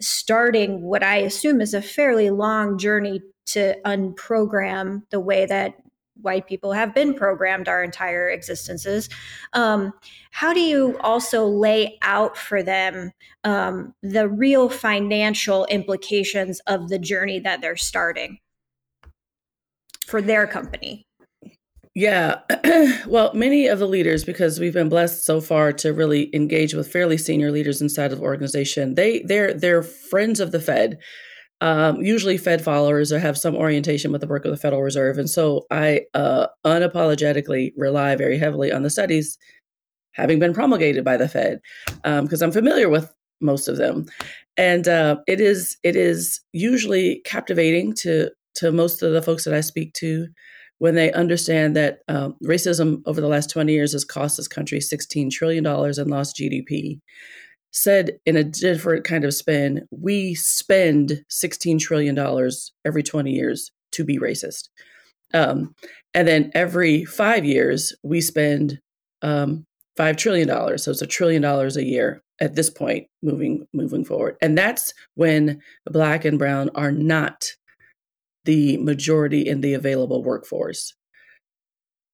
starting 0.00 0.82
what 0.82 1.02
I 1.02 1.16
assume 1.16 1.60
is 1.60 1.74
a 1.74 1.82
fairly 1.82 2.30
long 2.30 2.78
journey 2.78 3.20
to 3.46 3.76
unprogram 3.84 5.02
the 5.10 5.20
way 5.20 5.46
that 5.46 5.74
white 6.22 6.46
people 6.46 6.72
have 6.72 6.94
been 6.94 7.14
programmed 7.14 7.68
our 7.68 7.82
entire 7.82 8.28
existences. 8.28 9.08
Um, 9.52 9.92
how 10.30 10.52
do 10.52 10.60
you 10.60 10.98
also 11.00 11.46
lay 11.46 11.98
out 12.02 12.36
for 12.36 12.62
them 12.62 13.12
um, 13.44 13.94
the 14.02 14.28
real 14.28 14.68
financial 14.68 15.66
implications 15.66 16.60
of 16.66 16.88
the 16.88 16.98
journey 16.98 17.40
that 17.40 17.60
they're 17.60 17.76
starting 17.76 18.38
for 20.06 20.20
their 20.20 20.46
company? 20.46 21.06
Yeah. 21.94 22.40
well, 23.06 23.34
many 23.34 23.66
of 23.66 23.80
the 23.80 23.88
leaders, 23.88 24.24
because 24.24 24.60
we've 24.60 24.72
been 24.72 24.88
blessed 24.88 25.24
so 25.24 25.40
far 25.40 25.72
to 25.74 25.92
really 25.92 26.34
engage 26.34 26.72
with 26.74 26.90
fairly 26.90 27.18
senior 27.18 27.50
leaders 27.50 27.82
inside 27.82 28.12
of 28.12 28.18
the 28.18 28.24
organization, 28.24 28.94
they 28.94 29.20
they're 29.22 29.52
they're 29.52 29.82
friends 29.82 30.40
of 30.40 30.52
the 30.52 30.60
Fed. 30.60 30.98
Um, 31.62 32.00
usually 32.00 32.38
Fed 32.38 32.62
followers 32.62 33.12
or 33.12 33.18
have 33.18 33.36
some 33.36 33.54
orientation 33.54 34.12
with 34.12 34.22
the 34.22 34.26
work 34.26 34.46
of 34.46 34.50
the 34.50 34.56
Federal 34.56 34.82
Reserve. 34.82 35.18
And 35.18 35.28
so 35.28 35.66
I 35.70 36.02
uh, 36.14 36.46
unapologetically 36.64 37.72
rely 37.76 38.16
very 38.16 38.38
heavily 38.38 38.72
on 38.72 38.82
the 38.82 38.88
studies 38.88 39.36
having 40.12 40.38
been 40.38 40.54
promulgated 40.54 41.04
by 41.04 41.18
the 41.18 41.28
Fed 41.28 41.60
because 42.02 42.42
um, 42.42 42.46
I'm 42.46 42.52
familiar 42.52 42.88
with 42.88 43.12
most 43.42 43.68
of 43.68 43.76
them. 43.76 44.06
And 44.56 44.88
uh, 44.88 45.16
it 45.26 45.40
is 45.40 45.76
it 45.82 45.96
is 45.96 46.40
usually 46.52 47.20
captivating 47.24 47.94
to 47.96 48.30
to 48.56 48.72
most 48.72 49.02
of 49.02 49.12
the 49.12 49.22
folks 49.22 49.44
that 49.44 49.54
I 49.54 49.60
speak 49.60 49.92
to 49.94 50.28
when 50.80 50.94
they 50.94 51.12
understand 51.12 51.76
that 51.76 52.00
um, 52.08 52.34
racism 52.42 53.02
over 53.04 53.20
the 53.20 53.28
last 53.28 53.50
20 53.50 53.70
years 53.70 53.92
has 53.92 54.02
cost 54.02 54.38
this 54.38 54.48
country 54.48 54.78
$16 54.78 55.30
trillion 55.30 55.64
in 55.64 56.08
lost 56.08 56.36
GDP. 56.36 57.00
Said 57.70 58.18
in 58.24 58.34
a 58.34 58.42
different 58.42 59.04
kind 59.04 59.24
of 59.26 59.34
spin, 59.34 59.86
we 59.90 60.34
spend 60.34 61.22
$16 61.30 61.78
trillion 61.78 62.18
every 62.86 63.02
20 63.02 63.30
years 63.30 63.70
to 63.92 64.04
be 64.04 64.18
racist. 64.18 64.70
Um, 65.34 65.74
and 66.14 66.26
then 66.26 66.50
every 66.54 67.04
five 67.04 67.44
years, 67.44 67.94
we 68.02 68.22
spend 68.22 68.80
um, 69.20 69.66
$5 69.98 70.16
trillion. 70.16 70.78
So 70.78 70.90
it's 70.90 71.02
a 71.02 71.06
trillion 71.06 71.42
dollars 71.42 71.76
a 71.76 71.84
year 71.84 72.22
at 72.40 72.54
this 72.54 72.70
point 72.70 73.06
moving 73.22 73.66
moving 73.74 74.02
forward 74.02 74.34
and 74.40 74.56
that's 74.56 74.94
when 75.14 75.60
black 75.84 76.24
and 76.24 76.38
brown 76.38 76.70
are 76.74 76.90
not 76.90 77.50
the 78.44 78.76
majority 78.78 79.46
in 79.46 79.60
the 79.60 79.74
available 79.74 80.22
workforce. 80.22 80.94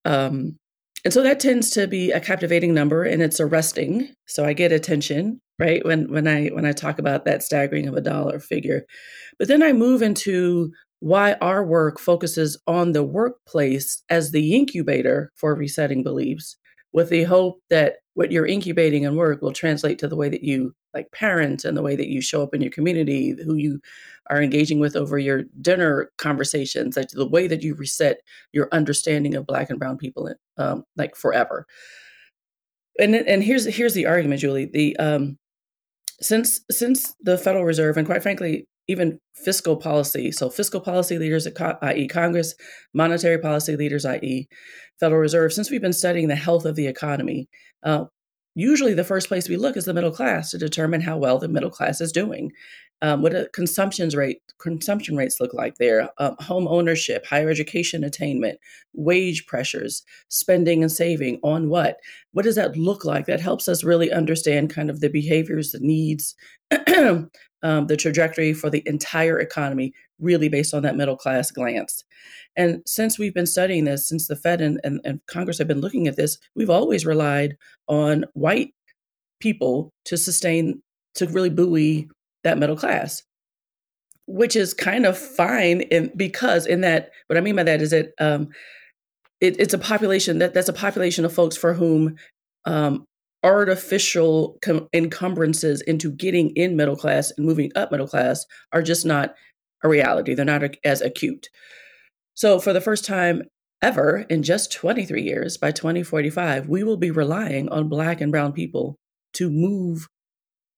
Um, 0.05 0.59
and 1.05 1.13
so 1.13 1.23
that 1.23 1.41
tends 1.41 1.71
to 1.71 1.87
be 1.87 2.11
a 2.11 2.21
captivating 2.21 2.75
number 2.75 3.05
and 3.05 3.23
it's 3.23 3.41
arresting. 3.41 4.09
So 4.27 4.45
I 4.45 4.55
get 4.55 4.73
attention, 4.73 5.41
right? 5.59 5.85
When 5.85 6.11
when 6.11 6.27
I 6.27 6.49
when 6.49 6.65
I 6.65 6.73
talk 6.73 6.99
about 6.99 7.25
that 7.25 7.43
staggering 7.43 7.87
of 7.87 7.95
a 7.95 8.01
dollar 8.01 8.41
figure. 8.41 8.85
But 9.39 9.49
then 9.49 9.63
I 9.63 9.73
move 9.73 10.03
into 10.03 10.73
why 11.01 11.35
our 11.35 11.65
work 11.65 12.01
focuses 12.01 12.61
on 12.67 12.93
the 12.93 13.05
workplace 13.05 14.03
as 14.09 14.33
the 14.33 14.55
incubator 14.55 15.31
for 15.37 15.55
resetting 15.55 16.03
beliefs 16.03 16.57
with 16.93 17.11
the 17.11 17.25
hope 17.25 17.61
that 17.71 17.97
what 18.17 18.33
you're 18.33 18.47
incubating 18.47 19.03
in 19.03 19.15
work 19.15 19.43
will 19.43 19.53
translate 19.53 19.99
to 19.99 20.09
the 20.09 20.17
way 20.17 20.31
that 20.31 20.43
you 20.43 20.75
like 20.95 21.13
parent 21.13 21.67
and 21.67 21.77
the 21.77 21.83
way 21.83 21.95
that 21.95 22.09
you 22.09 22.23
show 22.23 22.43
up 22.43 22.55
in 22.55 22.63
your 22.63 22.71
community, 22.71 23.37
who 23.45 23.57
you 23.57 23.79
are 24.31 24.41
engaging 24.41 24.79
with 24.81 24.97
over 24.97 25.19
your 25.19 25.43
dinner 25.61 26.11
conversations, 26.17 26.97
like 26.97 27.11
the 27.11 27.29
way 27.29 27.47
that 27.47 27.63
you 27.63 27.75
reset 27.75 28.23
your 28.53 28.71
understanding 28.73 29.35
of 29.35 29.47
Black 29.47 29.69
and 29.69 29.79
Brown 29.79 29.99
people, 29.99 30.33
um, 30.57 30.83
like 30.97 31.15
forever. 31.15 31.67
And 32.99 33.15
and 33.15 33.45
here's 33.45 33.67
here's 33.67 33.93
the 33.93 34.07
argument, 34.07 34.41
Julie. 34.41 34.65
The 34.65 34.97
um, 34.97 35.39
since 36.23 36.63
since 36.71 37.15
the 37.21 37.37
Federal 37.37 37.67
Reserve 37.67 37.99
and 37.99 38.07
quite 38.07 38.23
frankly 38.23 38.67
even 38.89 39.19
fiscal 39.35 39.77
policy, 39.77 40.31
so 40.33 40.49
fiscal 40.49 40.81
policy 40.81 41.19
leaders, 41.19 41.47
i.e., 41.83 42.09
Congress, 42.09 42.55
monetary 42.95 43.39
policy 43.39 43.77
leaders, 43.77 44.05
i.e., 44.05 44.49
Federal 44.99 45.21
Reserve, 45.21 45.53
since 45.53 45.71
we've 45.71 45.83
been 45.83 45.93
studying 45.93 46.29
the 46.29 46.37
health 46.37 46.65
of 46.65 46.77
the 46.77 46.87
economy, 46.87 47.49
uh, 47.83 48.05
usually 48.57 48.95
the 48.95 49.05
first 49.05 49.29
place 49.29 49.49
we 49.49 49.57
look 49.57 49.77
is 49.77 49.85
the 49.85 49.95
middle 49.95 50.11
class 50.11 50.51
to 50.51 50.59
determine 50.59 51.03
how 51.03 51.17
well 51.17 51.39
the 51.39 51.47
middle 51.47 51.71
class 51.71 52.01
is 52.01 52.11
doing. 52.11 52.51
Um, 53.03 53.21
what 53.21 53.35
a 53.35 53.49
consumption 53.53 54.09
rate 54.09 54.41
consumption 54.59 55.17
rates 55.17 55.39
look 55.39 55.53
like 55.53 55.77
there, 55.77 56.09
um, 56.17 56.35
home 56.41 56.67
ownership, 56.67 57.27
higher 57.27 57.51
education 57.51 58.03
attainment, 58.03 58.59
wage 58.95 59.47
pressures, 59.47 60.03
spending 60.29 60.83
and 60.83 60.91
saving 60.91 61.39
on 61.43 61.69
what? 61.69 61.99
What 62.33 62.45
does 62.45 62.55
that 62.55 62.75
look 62.77 63.05
like? 63.05 63.27
That 63.27 63.41
helps 63.41 63.69
us 63.69 63.85
really 63.85 64.11
understand 64.11 64.71
kind 64.71 64.89
of 64.89 65.01
the 65.01 65.11
behaviors, 65.11 65.73
the 65.73 65.81
needs, 65.81 66.35
um, 66.87 67.87
the 67.87 67.97
trajectory 67.99 68.55
for 68.55 68.71
the 68.71 68.83
entire 68.87 69.39
economy, 69.39 69.93
really 70.19 70.49
based 70.49 70.75
on 70.75 70.83
that 70.83 70.97
middle 70.97 71.17
class 71.17 71.51
glance. 71.51 72.05
And 72.57 72.83
since 72.87 73.19
we've 73.19 73.35
been 73.35 73.47
studying 73.47 73.85
this, 73.85 74.09
since 74.09 74.29
the 74.29 74.37
Fed 74.37 74.61
and, 74.61 74.81
and, 74.83 75.01
and 75.05 75.21
Congress 75.27 75.59
have 75.59 75.69
been 75.69 75.81
looking 75.81 76.07
at 76.07 76.17
this, 76.17 76.39
we've 76.55 76.71
always 76.71 77.05
relied 77.05 77.57
on 77.89 78.25
white 78.35 78.73
people 79.41 79.93
to 80.07 80.17
sustain, 80.17 80.83
to 81.17 81.27
really 81.27 81.51
buoy 81.51 82.09
that 82.45 82.59
middle 82.59 82.77
class 82.77 83.23
which 84.27 84.57
is 84.57 84.75
kind 84.75 85.07
of 85.07 85.17
fine 85.17 85.83
in 85.83 86.11
because 86.17 86.67
in 86.67 86.81
that 86.81 87.11
what 87.29 87.37
i 87.37 87.41
mean 87.41 87.57
by 87.57 87.63
that 87.63 87.81
is 87.81 87.91
that 87.91 88.13
um, 88.21 88.49
it, 89.41 89.59
it's 89.61 89.75
a 89.75 89.79
population 89.79 90.39
that 90.39 90.55
that's 90.55 90.69
a 90.69 90.73
population 90.73 91.25
of 91.25 91.33
folks 91.33 91.57
for 91.57 91.75
whom 91.75 92.17
um, 92.65 93.05
artificial 93.45 94.59
com- 94.63 94.89
encumbrances 94.93 95.81
into 95.83 96.11
getting 96.11 96.51
in 96.51 96.77
middle 96.77 96.97
class 96.97 97.33
and 97.37 97.47
moving 97.47 97.71
up 97.77 97.91
middle 97.91 98.09
class 98.09 98.45
are 98.73 98.83
just 98.83 99.07
not 99.07 99.35
a 99.87 99.89
reality 99.89 100.35
they're 100.35 100.45
not 100.45 100.63
as 100.85 101.01
acute 101.01 101.49
so 102.35 102.59
for 102.59 102.73
the 102.73 102.81
first 102.81 103.05
time 103.05 103.43
ever 103.83 104.27
in 104.31 104.43
just 104.43 104.73
23 104.73 105.23
years 105.23 105.57
by 105.57 105.71
2045 105.71 106.69
we 106.69 106.83
will 106.83 106.97
be 106.97 107.11
relying 107.11 107.69
on 107.71 107.89
black 107.89 108.21
and 108.21 108.33
brown 108.33 108.53
people 108.53 108.97
to 109.33 109.51
move 109.51 110.07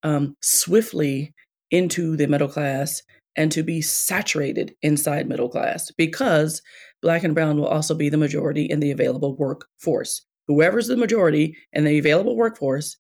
um, 0.02 0.34
swiftly 0.40 1.32
into 1.70 2.16
the 2.16 2.26
middle 2.26 2.48
class 2.48 3.02
and 3.36 3.52
to 3.52 3.62
be 3.62 3.80
saturated 3.80 4.74
inside 4.82 5.28
middle 5.28 5.48
class 5.48 5.90
because 5.92 6.60
black 7.02 7.22
and 7.22 7.34
brown 7.34 7.56
will 7.56 7.68
also 7.68 7.94
be 7.94 8.08
the 8.08 8.16
majority 8.16 8.64
in 8.64 8.80
the 8.80 8.90
available 8.90 9.36
workforce. 9.36 10.22
Whoever's 10.48 10.88
the 10.88 10.96
majority 10.96 11.56
in 11.72 11.84
the 11.84 11.98
available 11.98 12.36
workforce 12.36 12.96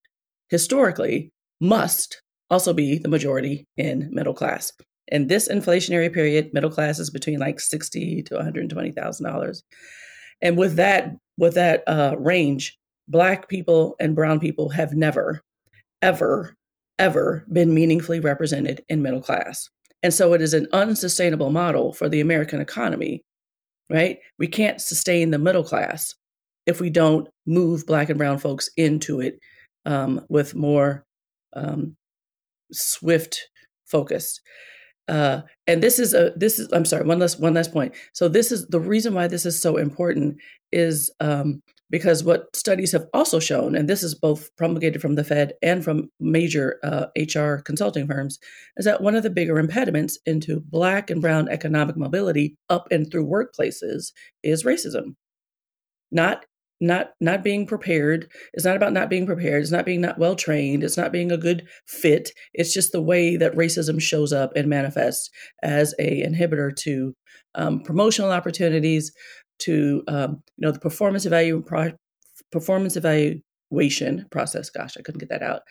historically 0.48 1.32
must 1.60 2.22
also 2.50 2.72
be 2.72 2.98
the 2.98 3.08
majority 3.08 3.66
in 3.76 4.08
middle 4.12 4.34
class. 4.34 4.72
In 5.08 5.26
this 5.26 5.48
inflationary 5.48 6.12
period, 6.12 6.50
middle 6.52 6.70
class 6.70 6.98
is 6.98 7.10
between 7.10 7.38
like 7.38 7.60
sixty 7.60 8.22
to 8.24 8.34
one 8.36 8.44
hundred 8.44 8.68
twenty 8.70 8.92
thousand 8.92 9.26
dollars, 9.26 9.62
and 10.42 10.56
with 10.56 10.76
that 10.76 11.16
with 11.36 11.54
that 11.54 11.82
uh, 11.86 12.14
range, 12.18 12.78
black 13.08 13.48
people 13.48 13.96
and 14.00 14.14
brown 14.14 14.40
people 14.40 14.68
have 14.70 14.92
never, 14.94 15.40
ever 16.02 16.54
ever 16.98 17.44
been 17.52 17.72
meaningfully 17.72 18.20
represented 18.20 18.82
in 18.88 19.02
middle 19.02 19.22
class. 19.22 19.70
And 20.02 20.12
so 20.12 20.32
it 20.34 20.42
is 20.42 20.52
an 20.52 20.66
unsustainable 20.72 21.50
model 21.50 21.92
for 21.92 22.08
the 22.08 22.20
American 22.20 22.60
economy, 22.60 23.22
right? 23.88 24.18
We 24.38 24.48
can't 24.48 24.80
sustain 24.80 25.30
the 25.30 25.38
middle 25.38 25.64
class 25.64 26.14
if 26.66 26.80
we 26.80 26.90
don't 26.90 27.28
move 27.46 27.86
Black 27.86 28.08
and 28.08 28.18
Brown 28.18 28.38
folks 28.38 28.68
into 28.76 29.20
it 29.20 29.38
um, 29.86 30.24
with 30.28 30.54
more 30.54 31.04
um, 31.54 31.96
swift 32.72 33.48
focus. 33.86 34.40
Uh, 35.08 35.40
and 35.66 35.82
this 35.82 35.98
is 35.98 36.14
a 36.14 36.32
this 36.36 36.58
is 36.58 36.70
I'm 36.72 36.84
sorry 36.84 37.04
one 37.04 37.18
last 37.18 37.40
one 37.40 37.54
last 37.54 37.72
point. 37.72 37.94
So 38.12 38.28
this 38.28 38.52
is 38.52 38.66
the 38.66 38.80
reason 38.80 39.14
why 39.14 39.26
this 39.26 39.46
is 39.46 39.60
so 39.60 39.76
important 39.76 40.36
is 40.70 41.10
um, 41.20 41.62
because 41.90 42.22
what 42.22 42.54
studies 42.54 42.92
have 42.92 43.06
also 43.14 43.40
shown, 43.40 43.74
and 43.74 43.88
this 43.88 44.02
is 44.02 44.14
both 44.14 44.54
promulgated 44.56 45.00
from 45.00 45.14
the 45.14 45.24
Fed 45.24 45.54
and 45.62 45.82
from 45.82 46.10
major 46.20 46.78
uh, 46.82 47.06
HR 47.16 47.62
consulting 47.62 48.06
firms, 48.06 48.38
is 48.76 48.84
that 48.84 49.00
one 49.00 49.14
of 49.14 49.22
the 49.22 49.30
bigger 49.30 49.58
impediments 49.58 50.18
into 50.26 50.60
Black 50.60 51.10
and 51.10 51.22
Brown 51.22 51.48
economic 51.48 51.96
mobility 51.96 52.56
up 52.68 52.88
and 52.90 53.10
through 53.10 53.26
workplaces 53.26 54.12
is 54.42 54.64
racism. 54.64 55.14
Not 56.10 56.44
not 56.80 57.10
not 57.20 57.42
being 57.42 57.66
prepared 57.66 58.30
it's 58.52 58.64
not 58.64 58.76
about 58.76 58.92
not 58.92 59.10
being 59.10 59.26
prepared 59.26 59.60
it's 59.60 59.72
not 59.72 59.84
being 59.84 60.00
not 60.00 60.18
well 60.18 60.36
trained 60.36 60.84
it's 60.84 60.96
not 60.96 61.10
being 61.10 61.32
a 61.32 61.36
good 61.36 61.66
fit 61.88 62.30
it's 62.54 62.72
just 62.72 62.92
the 62.92 63.02
way 63.02 63.36
that 63.36 63.54
racism 63.54 64.00
shows 64.00 64.32
up 64.32 64.52
and 64.54 64.68
manifests 64.68 65.28
as 65.62 65.92
a 65.98 66.22
inhibitor 66.22 66.74
to 66.74 67.14
um, 67.54 67.80
promotional 67.80 68.30
opportunities 68.30 69.12
to 69.60 70.02
um, 70.08 70.42
you 70.56 70.66
know 70.66 70.72
the 70.72 70.80
performance 70.80 71.26
evaluation 71.26 71.64
pro- 71.64 71.92
performance 72.50 72.96
evaluation 72.96 74.26
process. 74.30 74.70
Gosh, 74.70 74.96
I 74.96 75.02
couldn't 75.02 75.18
get 75.18 75.28
that 75.30 75.42
out. 75.42 75.62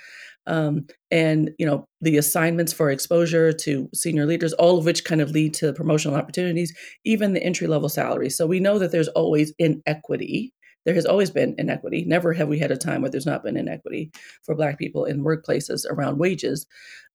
Um, 0.45 0.87
and 1.11 1.51
you 1.57 1.65
know 1.65 1.85
the 2.01 2.17
assignments 2.17 2.71
for 2.73 2.89
exposure 2.89 3.51
to 3.51 3.89
senior 3.93 4.25
leaders, 4.25 4.53
all 4.53 4.77
of 4.77 4.85
which 4.85 5.03
kind 5.03 5.21
of 5.21 5.31
lead 5.31 5.53
to 5.55 5.73
promotional 5.73 6.17
opportunities, 6.17 6.73
even 7.05 7.33
the 7.33 7.43
entry 7.43 7.67
level 7.67 7.89
salaries. 7.89 8.37
So 8.37 8.45
we 8.45 8.59
know 8.59 8.79
that 8.79 8.91
there's 8.91 9.09
always 9.09 9.53
inequity. 9.59 10.53
There 10.87 10.95
has 10.95 11.05
always 11.05 11.29
been 11.29 11.53
inequity. 11.57 12.05
Never 12.05 12.31
have 12.31 12.47
we 12.47 12.59
had 12.59 12.71
a 12.71 12.77
time 12.77 13.01
where 13.01 13.11
there's 13.11 13.25
not 13.25 13.43
been 13.43 13.57
inequity 13.57 14.09
for 14.43 14.55
Black 14.55 14.79
people 14.79 15.03
in 15.03 15.21
workplaces 15.21 15.85
around 15.85 16.17
wages. 16.17 16.65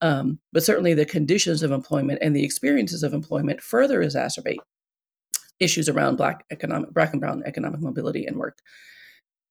Um, 0.02 0.38
but 0.52 0.62
certainly 0.62 0.92
the 0.92 1.06
conditions 1.06 1.62
of 1.62 1.70
employment 1.70 2.18
and 2.20 2.36
the 2.36 2.44
experiences 2.44 3.02
of 3.02 3.14
employment 3.14 3.62
further 3.62 4.00
exacerbate 4.00 4.58
issues 5.58 5.88
around 5.88 6.16
black 6.16 6.44
economic 6.50 6.92
black 6.92 7.12
and 7.12 7.20
brown 7.20 7.42
economic 7.46 7.80
mobility 7.80 8.26
and 8.26 8.36
work 8.36 8.58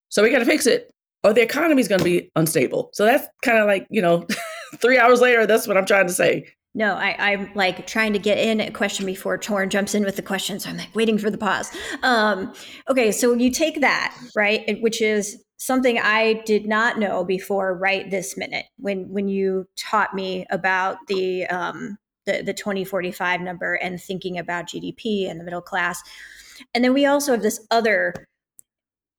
so 0.09 0.21
we 0.21 0.29
got 0.29 0.39
to 0.39 0.45
fix 0.45 0.67
it 0.67 0.91
or 1.23 1.31
the 1.31 1.41
economy 1.41 1.79
is 1.79 1.87
going 1.87 1.99
to 1.99 2.05
be 2.05 2.29
unstable 2.35 2.89
so 2.93 3.05
that's 3.05 3.27
kind 3.43 3.57
of 3.57 3.65
like 3.65 3.87
you 3.89 4.01
know 4.01 4.27
three 4.75 4.97
hours 4.97 5.21
later 5.21 5.45
that's 5.45 5.67
what 5.67 5.77
i'm 5.77 5.85
trying 5.85 6.07
to 6.07 6.13
say 6.13 6.45
no, 6.73 6.95
I, 6.95 7.31
am 7.31 7.51
like 7.53 7.85
trying 7.85 8.13
to 8.13 8.19
get 8.19 8.37
in 8.37 8.61
a 8.61 8.71
question 8.71 9.05
before 9.05 9.37
Torin 9.37 9.69
jumps 9.69 9.93
in 9.93 10.05
with 10.05 10.15
the 10.15 10.21
question. 10.21 10.59
So 10.59 10.69
I'm 10.69 10.77
like 10.77 10.95
waiting 10.95 11.17
for 11.17 11.29
the 11.29 11.37
pause. 11.37 11.69
Um, 12.01 12.53
okay, 12.89 13.11
so 13.11 13.33
you 13.33 13.51
take 13.51 13.81
that, 13.81 14.17
right, 14.35 14.81
which 14.81 15.01
is 15.01 15.43
something 15.57 15.99
I 15.99 16.41
did 16.45 16.65
not 16.65 16.97
know 16.97 17.25
before 17.25 17.77
right 17.77 18.09
this 18.09 18.37
minute 18.37 18.65
when 18.77 19.09
when 19.09 19.27
you 19.27 19.65
taught 19.77 20.15
me 20.15 20.45
about 20.49 20.97
the 21.07 21.45
um, 21.47 21.97
the, 22.25 22.41
the 22.41 22.53
2045 22.53 23.41
number 23.41 23.75
and 23.75 24.01
thinking 24.01 24.37
about 24.37 24.67
GDP 24.67 25.29
and 25.29 25.39
the 25.39 25.43
middle 25.43 25.61
class. 25.61 26.01
And 26.73 26.83
then 26.83 26.93
we 26.93 27.05
also 27.05 27.33
have 27.33 27.41
this 27.41 27.65
other 27.69 28.13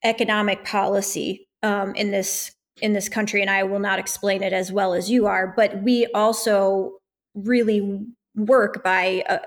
economic 0.04 0.64
policy 0.64 1.48
um, 1.62 1.94
in 1.94 2.12
this 2.12 2.52
in 2.80 2.94
this 2.94 3.10
country, 3.10 3.42
and 3.42 3.50
I 3.50 3.64
will 3.64 3.78
not 3.78 3.98
explain 3.98 4.42
it 4.42 4.54
as 4.54 4.72
well 4.72 4.94
as 4.94 5.10
you 5.10 5.26
are, 5.26 5.52
but 5.54 5.82
we 5.82 6.06
also 6.14 6.98
really 7.34 8.00
work 8.34 8.82
by 8.82 9.24
uh, 9.28 9.38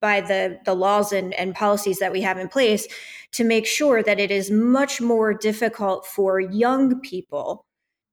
by 0.00 0.20
the 0.20 0.58
the 0.64 0.74
laws 0.74 1.12
and, 1.12 1.34
and 1.34 1.54
policies 1.54 1.98
that 1.98 2.12
we 2.12 2.22
have 2.22 2.38
in 2.38 2.48
place 2.48 2.86
to 3.32 3.44
make 3.44 3.66
sure 3.66 4.02
that 4.02 4.20
it 4.20 4.30
is 4.30 4.50
much 4.50 5.00
more 5.00 5.34
difficult 5.34 6.06
for 6.06 6.40
young 6.40 7.00
people 7.00 7.64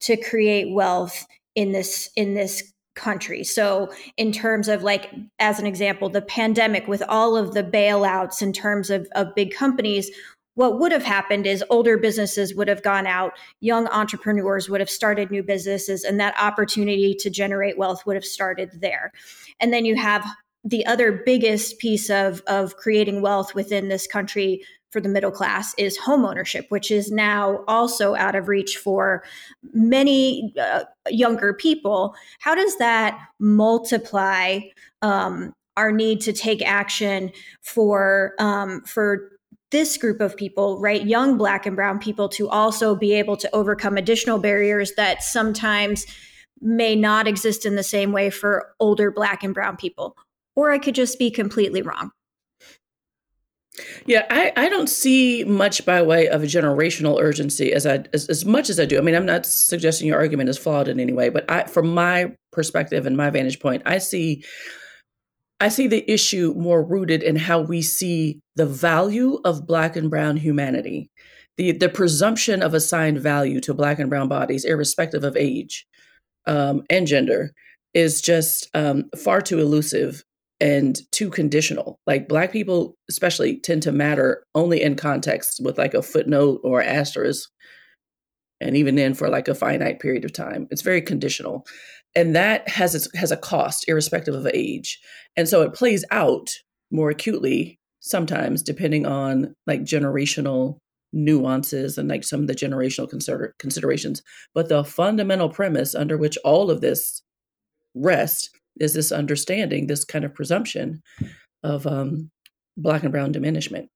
to 0.02 0.18
create 0.18 0.74
wealth 0.74 1.26
in 1.56 1.72
this 1.72 2.10
in 2.16 2.34
this 2.34 2.72
country. 2.96 3.44
So, 3.44 3.92
in 4.18 4.32
terms 4.32 4.68
of 4.68 4.84
like, 4.84 5.14
as 5.40 5.60
an 5.60 5.66
example, 5.66 6.10
the 6.10 6.22
pandemic 6.22 6.88
with 6.88 7.02
all 7.08 7.38
of 7.38 7.54
the 7.54 7.64
bailouts 7.64 8.42
in 8.42 8.52
terms 8.52 8.90
of, 8.90 9.08
of 9.14 9.34
big 9.36 9.54
companies, 9.54 10.12
what 10.62 10.78
would 10.78 10.92
have 10.92 11.04
happened 11.04 11.48
is 11.48 11.64
older 11.72 11.98
businesses 11.98 12.54
would 12.54 12.68
have 12.68 12.84
gone 12.84 13.08
out, 13.08 13.34
young 13.62 13.88
entrepreneurs 13.88 14.70
would 14.70 14.80
have 14.80 14.92
started 14.92 15.32
new 15.32 15.42
businesses, 15.42 16.04
and 16.04 16.20
that 16.20 16.40
opportunity 16.40 17.16
to 17.16 17.32
generate 17.32 17.80
wealth 17.80 18.06
would 18.06 18.16
have 18.16 18.24
started 18.24 18.70
there. 18.80 19.12
And 19.60 19.74
then 19.74 19.86
you 19.86 19.96
have 19.96 20.24
the 20.64 20.86
other 20.86 21.24
biggest 21.26 21.80
piece 21.80 22.12
of, 22.12 22.44
of 22.46 22.76
creating 22.78 23.24
wealth 23.24 23.56
within 23.56 23.88
this 23.88 24.06
country 24.06 24.64
for 24.92 25.02
the 25.02 25.10
middle 25.10 25.32
class 25.32 25.74
is 25.80 25.98
home 25.98 26.26
ownership, 26.26 26.68
which 26.70 26.92
is 26.92 27.10
now 27.10 27.64
also 27.68 28.14
out 28.14 28.36
of 28.36 28.48
reach 28.48 28.78
for 28.78 29.24
many 29.74 30.54
uh, 30.62 30.84
younger 31.10 31.56
people. 31.56 32.14
How 32.40 32.54
does 32.54 32.78
that 32.78 33.20
multiply 33.40 34.60
um, 35.02 35.56
our 35.76 35.92
need 35.92 36.22
to 36.22 36.34
take 36.34 36.62
action 36.62 37.32
for 37.62 38.34
um, 38.38 38.82
for 38.82 39.31
this 39.72 39.98
group 39.98 40.22
of 40.22 40.36
people, 40.36 40.80
right, 40.80 41.06
young 41.06 41.38
Black 41.38 41.66
and 41.66 41.76
Brown 41.76 42.00
people, 42.00 42.30
to 42.30 42.50
also 42.50 42.96
be 42.96 43.14
able 43.14 43.38
to 43.38 43.50
overcome 43.56 43.98
additional 43.98 44.38
barriers 44.38 44.94
that 44.98 45.24
sometimes 45.24 46.06
may 46.62 46.96
not 46.96 47.28
exist 47.28 47.66
in 47.66 47.76
the 47.76 47.84
same 47.84 48.12
way 48.12 48.30
for 48.30 48.74
older 48.80 49.12
Black 49.12 49.44
and 49.44 49.54
Brown 49.54 49.78
people? 49.78 50.16
Or 50.56 50.72
I 50.72 50.78
could 50.78 50.96
just 50.96 51.18
be 51.18 51.32
completely 51.32 51.82
wrong. 51.82 52.12
Yeah, 54.06 54.26
I, 54.30 54.52
I 54.58 54.70
don't 54.70 54.90
see 54.90 55.46
much 55.46 55.86
by 55.86 56.02
way 56.02 56.28
of 56.28 56.44
a 56.44 56.46
generational 56.46 57.22
urgency 57.22 57.72
as 57.72 57.86
I 57.86 58.04
as, 58.14 58.28
as 58.28 58.44
much 58.46 58.70
as 58.70 58.80
I 58.80 58.86
do. 58.86 58.98
I 58.98 59.02
mean, 59.02 59.16
I'm 59.16 59.26
not 59.26 59.46
suggesting 59.46 60.08
your 60.08 60.18
argument 60.18 60.50
is 60.50 60.58
flawed 60.58 60.90
in 60.90 61.00
any 61.00 61.14
way, 61.14 61.30
but 61.30 61.50
I 61.50 61.64
from 61.64 61.94
my 61.94 62.36
perspective 62.52 63.06
and 63.06 63.16
my 63.16 63.30
vantage 63.30 63.62
point, 63.62 63.82
I 63.86 63.98
see 64.00 64.44
I 65.62 65.70
see 65.70 65.88
the 65.88 66.10
issue 66.12 66.54
more 66.58 66.84
rooted 66.84 67.24
in 67.24 67.38
how 67.38 67.62
we 67.62 67.82
see 67.82 68.42
the 68.56 68.66
value 68.66 69.40
of 69.46 69.66
black 69.66 69.96
and 69.96 70.10
brown 70.10 70.36
humanity 70.36 71.10
the 71.58 71.72
the 71.74 71.90
presumption 71.90 72.62
of 72.64 72.74
assigned 72.74 73.20
value 73.20 73.60
to 73.62 73.74
black 73.74 74.00
and 74.00 74.10
brown 74.10 74.28
bodies, 74.28 74.66
irrespective 74.66 75.24
of 75.24 75.38
age 75.38 75.86
um, 76.48 76.84
and 76.90 77.08
gender, 77.08 77.52
is 77.94 78.22
just 78.22 78.70
um, 78.74 79.06
far 79.18 79.42
too 79.42 79.60
elusive 79.60 80.24
and 80.60 81.00
too 81.12 81.30
conditional. 81.30 82.00
Like 82.08 82.28
black 82.28 82.52
people, 82.52 82.96
especially, 83.10 83.60
tend 83.60 83.84
to 83.84 83.92
matter 83.92 84.44
only 84.56 84.82
in 84.82 84.96
context 84.96 85.60
with 85.64 85.78
like 85.78 85.94
a 85.94 86.02
footnote 86.02 86.62
or 86.64 86.82
asterisk, 86.82 87.50
and 88.60 88.78
even 88.78 88.96
then 88.96 89.14
for 89.14 89.30
like 89.30 89.48
a 89.48 89.56
finite 89.56 90.00
period 90.00 90.26
of 90.26 90.34
time. 90.34 90.68
It's 90.72 90.82
very 90.82 91.02
conditional, 91.02 91.66
and 92.16 92.36
that 92.36 92.68
has 92.68 92.96
its, 92.96 93.08
has 93.16 93.32
a 93.32 93.38
cost, 93.38 93.86
irrespective 93.88 94.36
of 94.36 94.48
age, 94.54 95.00
and 95.36 95.48
so 95.48 95.62
it 95.62 95.74
plays 95.74 96.04
out 96.12 96.50
more 96.92 97.10
acutely 97.10 97.80
sometimes 98.02 98.64
depending 98.64 99.06
on 99.06 99.56
like 99.68 99.82
generational 99.82 100.78
nuances 101.14 101.98
and 101.98 102.10
like 102.10 102.24
some 102.24 102.42
of 102.42 102.48
the 102.48 102.56
generational 102.56 103.10
consider- 103.10 103.56
considerations. 103.60 104.22
But 104.54 104.70
the 104.70 104.84
fundamental 104.84 105.50
premise 105.50 105.96
under 105.96 106.18
which 106.18 106.38
all 106.44 106.72
of 106.72 106.82
this 106.82 107.22
rests 107.94 108.50
is 108.80 108.94
this 108.94 109.12
understanding 109.12 109.88
this 109.88 110.06
kind 110.06 110.26
of 110.26 110.34
presumption 110.34 111.02
of 111.64 111.86
um, 111.86 112.32
black 112.78 113.04
and 113.04 113.12
brown 113.12 113.32
diminishment. 113.32 113.90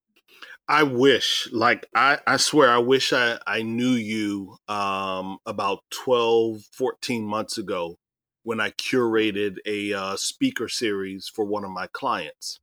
I 0.68 0.82
wish, 0.84 1.48
like, 1.52 1.86
I, 1.96 2.18
I 2.26 2.38
swear, 2.38 2.72
I 2.72 2.80
wish 2.80 3.14
I, 3.14 3.38
I 3.46 3.62
knew 3.62 3.92
you 3.92 4.58
um, 4.68 5.38
about 5.46 5.80
12, 5.92 6.62
14 6.74 7.24
months 7.24 7.60
ago 7.60 7.98
when 8.46 8.62
I 8.62 8.70
curated 8.70 9.58
a 9.66 9.92
uh, 9.92 10.16
speaker 10.16 10.70
series 10.70 11.28
for 11.28 11.44
one 11.44 11.66
of 11.66 11.72
my 11.72 11.88
clients 11.88 12.62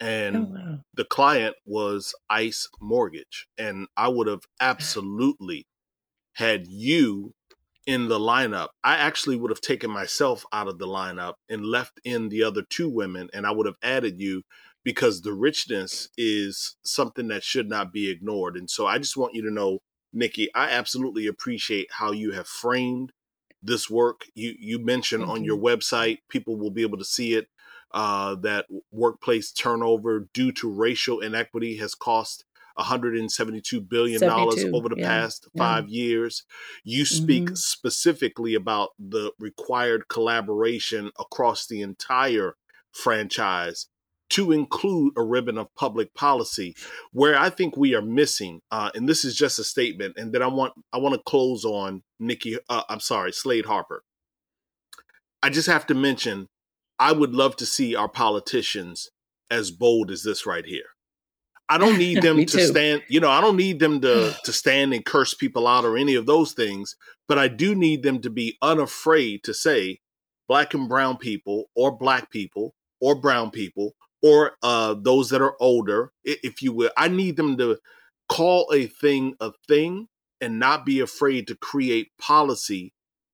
and 0.00 0.36
oh, 0.36 0.48
wow. 0.50 0.78
the 0.94 1.04
client 1.04 1.56
was 1.64 2.14
ICE 2.28 2.68
Mortgage, 2.80 3.46
and 3.56 3.86
I 3.96 4.08
would 4.08 4.26
have 4.26 4.42
absolutely 4.60 5.66
had 6.34 6.66
you 6.68 7.32
in 7.86 8.08
the 8.08 8.18
lineup. 8.18 8.68
I 8.82 8.96
actually 8.96 9.36
would 9.36 9.50
have 9.50 9.60
taken 9.60 9.90
myself 9.90 10.44
out 10.52 10.68
of 10.68 10.78
the 10.78 10.86
lineup 10.86 11.34
and 11.48 11.64
left 11.64 12.00
in 12.04 12.28
the 12.28 12.42
other 12.42 12.62
two 12.68 12.88
women, 12.88 13.28
and 13.32 13.46
I 13.46 13.52
would 13.52 13.66
have 13.66 13.78
added 13.82 14.20
you 14.20 14.42
because 14.82 15.22
the 15.22 15.32
richness 15.32 16.08
is 16.18 16.76
something 16.84 17.28
that 17.28 17.42
should 17.42 17.68
not 17.68 17.92
be 17.92 18.10
ignored. 18.10 18.56
And 18.56 18.68
so 18.68 18.86
I 18.86 18.98
just 18.98 19.16
want 19.16 19.34
you 19.34 19.42
to 19.42 19.50
know, 19.50 19.78
Nikki, 20.12 20.52
I 20.54 20.70
absolutely 20.70 21.26
appreciate 21.26 21.86
how 21.90 22.12
you 22.12 22.32
have 22.32 22.46
framed 22.46 23.12
this 23.64 23.88
work. 23.90 24.26
You 24.34 24.54
you 24.58 24.78
mentioned 24.78 25.22
Thank 25.24 25.32
on 25.38 25.44
you. 25.44 25.54
your 25.54 25.58
website, 25.62 26.18
people 26.28 26.56
will 26.56 26.70
be 26.70 26.82
able 26.82 26.98
to 26.98 27.04
see 27.04 27.34
it 27.34 27.48
uh, 27.92 28.34
that 28.36 28.66
workplace 28.90 29.52
turnover 29.52 30.28
due 30.32 30.52
to 30.52 30.70
racial 30.70 31.20
inequity 31.20 31.76
has 31.76 31.94
cost 31.94 32.44
172 32.76 33.80
billion 33.80 34.20
dollars 34.20 34.64
over 34.72 34.88
the 34.88 34.96
yeah, 34.98 35.06
past 35.08 35.48
yeah. 35.54 35.58
five 35.62 35.88
years. 35.88 36.44
You 36.82 37.04
speak 37.04 37.44
Mhm. 37.50 37.56
specifically 37.56 38.54
about 38.54 38.90
the 38.98 39.32
required 39.38 40.08
collaboration 40.08 41.12
across 41.18 41.66
the 41.66 41.82
entire 41.82 42.56
franchise 42.90 43.86
to 44.30 44.50
include 44.52 45.12
a 45.16 45.22
ribbon 45.22 45.58
of 45.58 45.72
public 45.74 46.14
policy 46.14 46.74
where 47.12 47.36
i 47.38 47.50
think 47.50 47.76
we 47.76 47.94
are 47.94 48.00
missing 48.02 48.60
uh, 48.70 48.90
and 48.94 49.08
this 49.08 49.24
is 49.24 49.36
just 49.36 49.58
a 49.58 49.64
statement 49.64 50.14
and 50.16 50.32
then 50.32 50.42
i 50.42 50.46
want 50.46 50.72
i 50.92 50.98
want 50.98 51.14
to 51.14 51.20
close 51.24 51.64
on 51.64 52.02
nikki 52.26 52.58
uh, 52.68 52.82
i'm 52.88 53.00
sorry 53.00 53.32
slade 53.32 53.66
harper 53.66 54.02
i 55.42 55.50
just 55.50 55.68
have 55.68 55.86
to 55.86 55.94
mention 55.94 56.48
I 56.98 57.12
would 57.12 57.34
love 57.34 57.56
to 57.56 57.66
see 57.66 57.94
our 57.94 58.08
politicians 58.08 59.10
as 59.50 59.70
bold 59.70 60.10
as 60.10 60.22
this 60.22 60.46
right 60.46 60.64
here. 60.64 60.86
I 61.68 61.78
don't 61.78 61.98
need 61.98 62.22
them 62.22 62.38
to 62.38 62.44
too. 62.44 62.66
stand, 62.66 63.02
you 63.08 63.20
know, 63.20 63.30
I 63.30 63.40
don't 63.40 63.56
need 63.56 63.78
them 63.78 64.00
to 64.00 64.36
to 64.44 64.52
stand 64.52 64.94
and 64.94 65.04
curse 65.04 65.34
people 65.34 65.66
out 65.66 65.84
or 65.84 65.96
any 65.96 66.14
of 66.14 66.26
those 66.26 66.52
things, 66.52 66.96
but 67.28 67.38
I 67.38 67.48
do 67.48 67.74
need 67.74 68.02
them 68.02 68.20
to 68.20 68.30
be 68.30 68.56
unafraid 68.62 69.42
to 69.44 69.54
say 69.54 70.00
black 70.48 70.74
and 70.74 70.88
brown 70.88 71.16
people 71.16 71.66
or 71.74 71.96
black 71.96 72.30
people 72.30 72.74
or 73.00 73.14
brown 73.14 73.50
people 73.50 73.94
or 74.22 74.52
uh 74.62 74.94
those 74.98 75.30
that 75.30 75.42
are 75.42 75.56
older, 75.60 76.12
if 76.24 76.62
you 76.62 76.72
will. 76.72 76.90
I 76.96 77.08
need 77.08 77.36
them 77.36 77.56
to 77.58 77.78
call 78.28 78.70
a 78.72 78.86
thing 78.86 79.34
a 79.40 79.52
thing 79.68 80.08
and 80.40 80.58
not 80.58 80.84
be 80.84 81.00
afraid 81.00 81.46
to 81.48 81.56
create 81.56 82.08
policy 82.18 82.92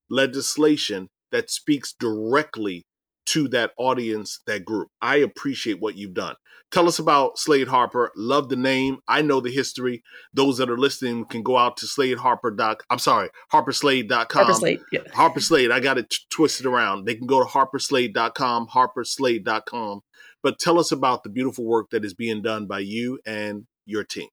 legislation 0.08 1.08
that 1.32 1.50
speaks 1.50 1.94
directly 1.98 2.84
to 3.26 3.48
that 3.48 3.70
audience, 3.78 4.40
that 4.46 4.64
group. 4.64 4.88
I 5.00 5.16
appreciate 5.16 5.80
what 5.80 5.96
you've 5.96 6.14
done. 6.14 6.34
Tell 6.72 6.86
us 6.86 6.98
about 6.98 7.38
Slade 7.38 7.68
Harper. 7.68 8.12
Love 8.16 8.48
the 8.48 8.56
name. 8.56 8.98
I 9.08 9.22
know 9.22 9.40
the 9.40 9.50
history. 9.50 10.02
Those 10.32 10.58
that 10.58 10.70
are 10.70 10.78
listening 10.78 11.24
can 11.24 11.42
go 11.42 11.56
out 11.56 11.76
to 11.78 11.86
Slade 11.86 12.18
Harper. 12.18 12.50
Doc, 12.50 12.84
I'm 12.90 12.98
sorry, 12.98 13.28
harperslade.com. 13.52 14.26
Harper 14.30 14.52
Slate. 14.52 14.80
Yeah. 14.92 15.00
Harper 15.12 15.40
Slade. 15.40 15.70
I 15.70 15.80
got 15.80 15.98
it 15.98 16.10
t- 16.10 16.18
twisted 16.30 16.66
around. 16.66 17.06
They 17.06 17.16
can 17.16 17.26
go 17.26 17.42
to 17.42 17.48
harperslade.com, 17.48 18.68
harperslade.com. 18.68 20.00
But 20.42 20.58
tell 20.58 20.78
us 20.78 20.92
about 20.92 21.22
the 21.22 21.28
beautiful 21.28 21.64
work 21.64 21.90
that 21.90 22.04
is 22.04 22.14
being 22.14 22.40
done 22.40 22.66
by 22.66 22.80
you 22.80 23.18
and 23.26 23.66
your 23.84 24.04
team. 24.04 24.28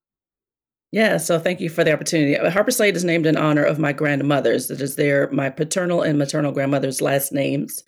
Yeah, 0.92 1.18
so 1.18 1.38
thank 1.38 1.60
you 1.60 1.70
for 1.70 1.84
the 1.84 1.92
opportunity. 1.92 2.38
Uh, 2.38 2.50
Harper 2.50 2.72
Slade 2.72 2.96
is 2.96 3.04
named 3.04 3.26
in 3.26 3.36
honor 3.36 3.64
of 3.64 3.78
my 3.78 3.92
grandmothers. 3.92 4.68
That 4.68 4.80
is 4.80 4.96
their 4.96 5.30
my 5.32 5.50
paternal 5.50 6.02
and 6.02 6.18
maternal 6.18 6.54
grandmother's 6.54 7.02
last 7.02 7.34
names, 7.34 7.84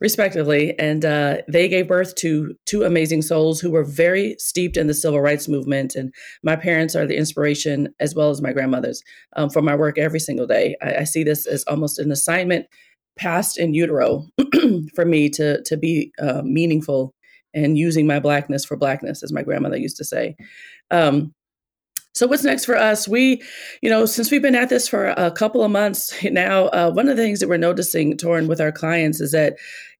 respectively, 0.00 0.78
and 0.78 1.04
uh, 1.04 1.38
they 1.46 1.68
gave 1.68 1.88
birth 1.88 2.14
to 2.16 2.54
two 2.64 2.84
amazing 2.84 3.20
souls 3.20 3.60
who 3.60 3.70
were 3.70 3.84
very 3.84 4.34
steeped 4.38 4.78
in 4.78 4.86
the 4.86 4.94
civil 4.94 5.20
rights 5.20 5.46
movement. 5.46 5.94
And 5.94 6.12
my 6.42 6.56
parents 6.56 6.96
are 6.96 7.06
the 7.06 7.18
inspiration, 7.18 7.94
as 8.00 8.14
well 8.14 8.30
as 8.30 8.40
my 8.40 8.52
grandmothers, 8.52 9.02
um, 9.36 9.50
for 9.50 9.60
my 9.60 9.74
work 9.74 9.98
every 9.98 10.20
single 10.20 10.46
day. 10.46 10.74
I, 10.80 10.94
I 10.96 11.04
see 11.04 11.24
this 11.24 11.46
as 11.46 11.64
almost 11.64 11.98
an 11.98 12.10
assignment 12.10 12.64
passed 13.18 13.58
in 13.58 13.74
utero 13.74 14.24
for 14.94 15.04
me 15.04 15.28
to 15.28 15.62
to 15.64 15.76
be 15.76 16.12
uh, 16.18 16.40
meaningful 16.42 17.12
and 17.52 17.76
using 17.76 18.06
my 18.06 18.20
blackness 18.20 18.64
for 18.64 18.78
blackness, 18.78 19.22
as 19.22 19.34
my 19.34 19.42
grandmother 19.42 19.76
used 19.76 19.98
to 19.98 20.04
say. 20.04 20.34
Um, 20.90 21.34
so 22.12 22.26
what's 22.26 22.44
next 22.44 22.64
for 22.64 22.76
us? 22.76 23.08
We, 23.08 23.42
you 23.80 23.88
know, 23.88 24.04
since 24.04 24.30
we've 24.30 24.42
been 24.42 24.54
at 24.54 24.68
this 24.68 24.86
for 24.86 25.08
a 25.08 25.30
couple 25.30 25.64
of 25.64 25.70
months 25.70 26.14
now, 26.24 26.66
uh, 26.66 26.90
one 26.90 27.08
of 27.08 27.16
the 27.16 27.22
things 27.22 27.40
that 27.40 27.48
we're 27.48 27.56
noticing, 27.56 28.16
Torrin, 28.16 28.48
with 28.48 28.60
our 28.60 28.72
clients 28.72 29.20
is 29.20 29.32
that, 29.32 29.56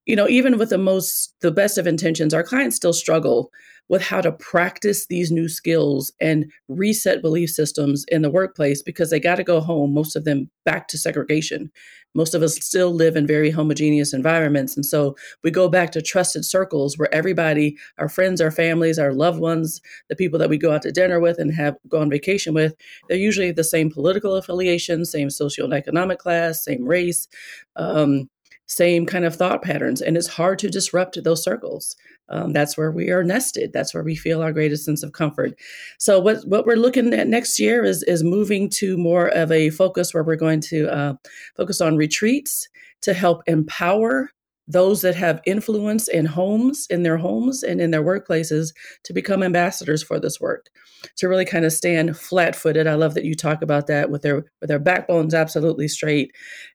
you 0.06 0.16
know, 0.16 0.28
even 0.28 0.58
with 0.58 0.70
the 0.70 0.78
most, 0.78 1.34
the 1.40 1.50
best 1.50 1.78
of 1.78 1.86
intentions, 1.86 2.34
our 2.34 2.42
clients 2.42 2.76
still 2.76 2.92
struggle 2.92 3.50
with 3.88 4.02
how 4.02 4.20
to 4.20 4.32
practice 4.32 5.06
these 5.06 5.30
new 5.30 5.48
skills 5.48 6.12
and 6.20 6.50
reset 6.68 7.20
belief 7.20 7.50
systems 7.50 8.04
in 8.08 8.22
the 8.22 8.30
workplace 8.30 8.82
because 8.82 9.10
they 9.10 9.20
got 9.20 9.36
to 9.36 9.44
go 9.44 9.60
home, 9.60 9.92
most 9.92 10.16
of 10.16 10.24
them 10.24 10.48
back 10.64 10.88
to 10.88 10.96
segregation. 10.98 11.70
Most 12.14 12.34
of 12.34 12.42
us 12.42 12.54
still 12.56 12.92
live 12.92 13.16
in 13.16 13.26
very 13.26 13.50
homogeneous 13.50 14.12
environments. 14.12 14.76
And 14.76 14.84
so 14.84 15.16
we 15.42 15.50
go 15.50 15.68
back 15.68 15.92
to 15.92 16.02
trusted 16.02 16.44
circles 16.44 16.98
where 16.98 17.12
everybody, 17.14 17.76
our 17.98 18.08
friends, 18.08 18.40
our 18.40 18.50
families, 18.50 18.98
our 18.98 19.12
loved 19.12 19.40
ones, 19.40 19.80
the 20.08 20.16
people 20.16 20.38
that 20.38 20.50
we 20.50 20.58
go 20.58 20.72
out 20.72 20.82
to 20.82 20.92
dinner 20.92 21.20
with 21.20 21.38
and 21.38 21.54
have 21.54 21.76
go 21.88 22.00
on 22.00 22.10
vacation 22.10 22.54
with, 22.54 22.74
they're 23.08 23.18
usually 23.18 23.50
the 23.50 23.64
same 23.64 23.90
political 23.90 24.36
affiliation, 24.36 25.04
same 25.04 25.28
socioeconomic 25.28 26.18
class, 26.18 26.64
same 26.64 26.84
race, 26.84 27.28
um, 27.76 28.28
same 28.66 29.06
kind 29.06 29.24
of 29.24 29.36
thought 29.36 29.62
patterns. 29.62 30.00
And 30.00 30.16
it's 30.16 30.28
hard 30.28 30.58
to 30.60 30.70
disrupt 30.70 31.22
those 31.22 31.42
circles. 31.42 31.96
Um, 32.28 32.52
that's 32.52 32.76
where 32.76 32.90
we 32.90 33.10
are 33.10 33.24
nested. 33.24 33.72
That's 33.72 33.92
where 33.92 34.04
we 34.04 34.16
feel 34.16 34.40
our 34.40 34.52
greatest 34.52 34.84
sense 34.84 35.02
of 35.02 35.12
comfort. 35.12 35.52
So 35.98 36.18
what 36.18 36.38
what 36.46 36.64
we're 36.64 36.76
looking 36.76 37.12
at 37.12 37.28
next 37.28 37.58
year 37.58 37.84
is 37.84 38.02
is 38.04 38.22
moving 38.22 38.70
to 38.70 38.96
more 38.96 39.28
of 39.28 39.52
a 39.52 39.70
focus 39.70 40.14
where 40.14 40.24
we're 40.24 40.36
going 40.36 40.60
to 40.62 40.88
uh, 40.88 41.14
focus 41.56 41.80
on 41.80 41.96
retreats 41.96 42.68
to 43.02 43.12
help 43.12 43.42
empower 43.46 44.30
those 44.68 45.02
that 45.02 45.16
have 45.16 45.42
influence 45.44 46.06
in 46.06 46.24
homes, 46.24 46.86
in 46.88 47.02
their 47.02 47.18
homes, 47.18 47.64
and 47.64 47.80
in 47.80 47.90
their 47.90 48.02
workplaces 48.02 48.72
to 49.02 49.12
become 49.12 49.42
ambassadors 49.42 50.02
for 50.02 50.20
this 50.20 50.40
work. 50.40 50.70
To 51.18 51.28
really 51.28 51.44
kind 51.44 51.64
of 51.64 51.72
stand 51.72 52.16
flat-footed. 52.16 52.86
I 52.86 52.94
love 52.94 53.14
that 53.14 53.24
you 53.24 53.34
talk 53.34 53.60
about 53.60 53.88
that 53.88 54.08
with 54.08 54.22
their 54.22 54.44
with 54.60 54.68
their 54.68 54.78
backbones 54.78 55.34
absolutely 55.34 55.88
straight, 55.88 56.30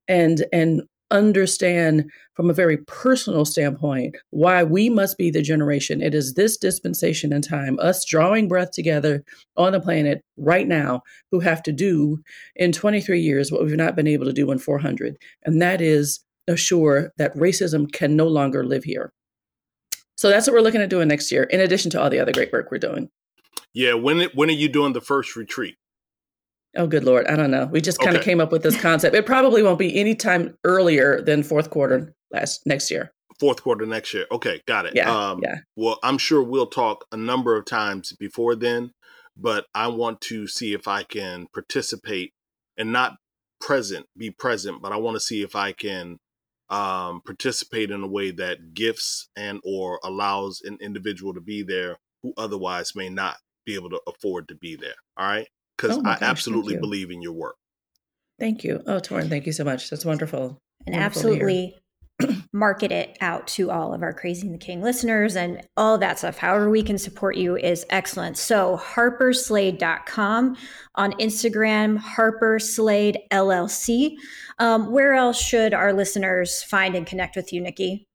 and 0.08 0.46
and 0.52 0.82
understand 1.12 2.10
from 2.34 2.50
a 2.50 2.54
very 2.54 2.78
personal 2.78 3.46
standpoint 3.46 4.16
why 4.30 4.64
we 4.64 4.90
must 4.90 5.18
be 5.18 5.32
the 5.32 5.42
generation. 5.42 6.02
It 6.02 6.14
is 6.14 6.34
this 6.34 6.58
dispensation 6.58 7.34
in 7.34 7.42
time, 7.42 7.80
us 7.80 8.06
drawing 8.06 8.48
breath 8.48 8.72
together 8.72 9.24
on 9.56 9.72
the 9.72 9.80
planet 9.80 10.24
right 10.38 10.68
now, 10.68 11.02
who 11.32 11.40
have 11.40 11.64
to 11.64 11.72
do 11.72 12.20
in 12.56 12.72
23 12.72 13.20
years 13.20 13.52
what 13.52 13.64
we've 13.64 13.76
not 13.76 13.96
been 13.96 14.08
able 14.08 14.26
to 14.26 14.34
do 14.34 14.52
in 14.52 14.60
400. 14.60 15.18
And 15.44 15.62
that 15.62 15.82
is 15.82 16.20
assure 16.48 17.12
that 17.18 17.36
racism 17.36 17.92
can 17.92 18.16
no 18.16 18.28
longer 18.28 18.66
live 18.66 18.84
here. 18.84 19.12
So 20.16 20.30
that's 20.30 20.48
what 20.48 20.54
we're 20.54 20.62
looking 20.62 20.82
at 20.82 20.90
doing 20.90 21.08
next 21.08 21.32
year, 21.32 21.44
in 21.44 21.60
addition 21.60 21.92
to 21.92 22.02
all 22.02 22.10
the 22.10 22.20
other 22.20 22.32
great 22.32 22.52
work 22.52 22.72
we're 22.72 22.80
doing. 22.80 23.10
Yeah, 23.74 23.94
when 23.94 24.22
when 24.34 24.50
are 24.50 24.54
you 24.54 24.70
doing 24.70 24.94
the 24.94 25.02
first 25.02 25.36
retreat? 25.36 25.76
Oh, 26.78 26.88
good 26.88 27.04
Lord. 27.04 27.28
I 27.28 27.36
don't 27.36 27.52
know. 27.52 27.66
We 27.66 27.82
just 27.82 28.00
kind 28.00 28.16
of 28.16 28.22
Okay. 28.22 28.32
came 28.32 28.40
up 28.40 28.52
with 28.52 28.64
this 28.64 28.80
concept. 28.80 29.16
It 29.16 29.26
probably 29.26 29.64
won't 29.64 29.80
be 29.80 29.98
any 30.00 30.16
time 30.16 30.58
earlier 30.64 31.22
than 31.22 31.44
fourth 31.44 31.70
quarter 31.70 32.14
last 32.32 32.66
next 32.66 32.90
year. 32.92 33.12
Fourth 33.40 33.62
quarter 33.62 33.86
next 33.86 34.14
year. 34.14 34.26
Okay, 34.32 34.62
got 34.68 34.86
it. 34.86 34.94
Yeah, 34.96 35.12
um, 35.12 35.42
yeah. 35.44 35.58
Well, 35.76 36.00
I'm 36.04 36.18
sure 36.18 36.42
we'll 36.42 36.68
talk 36.68 37.06
a 37.12 37.18
number 37.18 37.56
of 37.56 37.66
times 37.66 38.14
before 38.20 38.56
then. 38.56 38.92
but 39.40 39.68
I 39.76 39.88
want 39.90 40.22
to 40.22 40.48
see 40.48 40.74
if 40.74 40.88
I 40.88 41.04
can 41.04 41.46
participate 41.54 42.34
and 42.76 42.92
not 42.92 43.18
present, 43.62 44.08
be 44.18 44.32
present, 44.32 44.82
but 44.82 44.92
I 44.92 44.96
want 44.98 45.16
to 45.16 45.20
see 45.20 45.44
if 45.44 45.56
I 45.56 45.74
can 45.74 46.18
um, 46.72 47.22
participate 47.24 47.92
in 47.92 48.02
a 48.02 48.08
way 48.08 48.32
that 48.32 48.74
gifts 48.74 49.30
and 49.36 49.60
or 49.64 50.00
allows 50.04 50.62
an 50.66 50.78
individual 50.82 51.36
to 51.36 51.40
be 51.42 51.62
there 51.62 51.98
who 52.24 52.34
otherwise 52.36 52.96
may 52.96 53.10
not 53.10 53.38
be 53.64 53.76
able 53.76 53.92
to 53.92 54.02
afford 54.08 54.48
to 54.48 54.56
be 54.56 54.76
there. 54.76 54.96
All 55.18 55.28
right, 55.28 55.48
because 55.78 55.98
Oh 55.98 56.02
I 56.02 56.16
gosh, 56.16 56.22
absolutely 56.22 56.78
believe 56.78 57.12
in 57.12 57.22
your 57.22 57.34
work. 57.34 57.56
Thank 58.40 58.64
you. 58.64 58.82
Oh, 58.86 59.00
Torrin, 59.00 59.30
thank 59.30 59.46
you 59.46 59.52
so 59.52 59.64
much. 59.64 59.90
That's 59.90 60.06
wonderful. 60.06 60.60
and 60.86 60.96
Wonderful 60.96 61.04
absolutely 61.06 61.76
market 62.54 62.92
it 62.92 63.18
out 63.22 63.48
to 63.48 63.70
all 63.70 63.94
of 63.94 64.02
our 64.02 64.14
crazy 64.14 64.46
in 64.46 64.52
the 64.52 64.58
king 64.58 64.82
listeners 64.82 65.36
and 65.36 65.62
all 65.76 65.98
that 65.98 66.18
stuff 66.18 66.38
however 66.38 66.70
we 66.70 66.82
can 66.82 66.98
support 66.98 67.36
you 67.36 67.56
is 67.56 67.86
excellent 67.92 68.38
so 68.38 68.78
harperslade.com 68.78 70.58
on 70.96 71.12
instagram 71.14 71.98
harper 71.98 72.58
slade 72.58 73.20
llc 73.32 74.16
um, 74.60 74.92
where 74.92 75.14
else 75.14 75.40
should 75.40 75.74
our 75.74 75.94
listeners 75.94 76.64
find 76.64 76.96
and 76.96 77.06
connect 77.06 77.36
with 77.36 77.54
you 77.54 77.62
nikki 77.62 78.07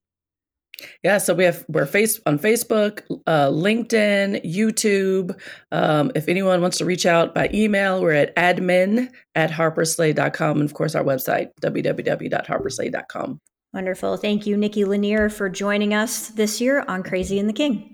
Yeah, 1.02 1.18
so 1.18 1.34
we 1.34 1.44
have 1.44 1.64
we're 1.68 1.86
face 1.86 2.20
on 2.26 2.38
Facebook, 2.38 3.02
uh, 3.26 3.48
LinkedIn, 3.48 4.44
YouTube. 4.44 5.38
Um, 5.70 6.12
if 6.14 6.28
anyone 6.28 6.60
wants 6.60 6.78
to 6.78 6.84
reach 6.84 7.06
out 7.06 7.34
by 7.34 7.50
email, 7.52 8.00
we're 8.00 8.12
at 8.12 8.34
admin 8.36 9.10
at 9.34 9.50
harperslade.com. 9.50 10.60
And 10.60 10.68
of 10.68 10.74
course, 10.74 10.94
our 10.94 11.04
website, 11.04 11.50
www.harperslade.com. 11.60 13.40
wonderful 13.72 14.16
thank 14.16 14.46
you 14.46 14.56
nikki 14.56 14.84
lanier 14.84 15.28
for 15.30 15.48
joining 15.48 15.94
us 15.94 16.28
this 16.28 16.60
year 16.60 16.84
on 16.88 17.02
crazy 17.02 17.38
in 17.38 17.46
the 17.46 17.52
king 17.52 17.92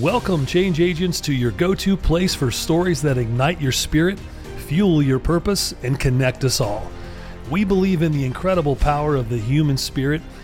Welcome, 0.00 0.44
change 0.44 0.80
agents, 0.80 1.20
to 1.20 1.32
your 1.32 1.52
go 1.52 1.72
to 1.72 1.96
place 1.96 2.34
for 2.34 2.50
stories 2.50 3.00
that 3.02 3.16
ignite 3.16 3.60
your 3.60 3.70
spirit, 3.70 4.18
fuel 4.66 5.00
your 5.00 5.20
purpose, 5.20 5.72
and 5.84 6.00
connect 6.00 6.42
us 6.42 6.60
all. 6.60 6.90
We 7.48 7.62
believe 7.62 8.02
in 8.02 8.10
the 8.10 8.24
incredible 8.24 8.74
power 8.74 9.14
of 9.14 9.28
the 9.28 9.38
human 9.38 9.76
spirit, 9.76 10.20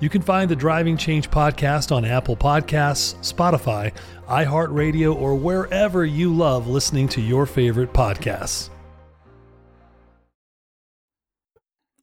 You 0.00 0.08
can 0.08 0.22
find 0.22 0.48
the 0.48 0.54
Driving 0.54 0.96
Change 0.96 1.28
podcast 1.28 1.90
on 1.90 2.04
Apple 2.04 2.36
Podcasts, 2.36 3.16
Spotify, 3.16 3.92
iHeartRadio, 4.28 5.14
or 5.14 5.34
wherever 5.34 6.04
you 6.06 6.32
love 6.32 6.68
listening 6.68 7.08
to 7.08 7.20
your 7.20 7.46
favorite 7.46 7.92
podcasts. 7.92 8.70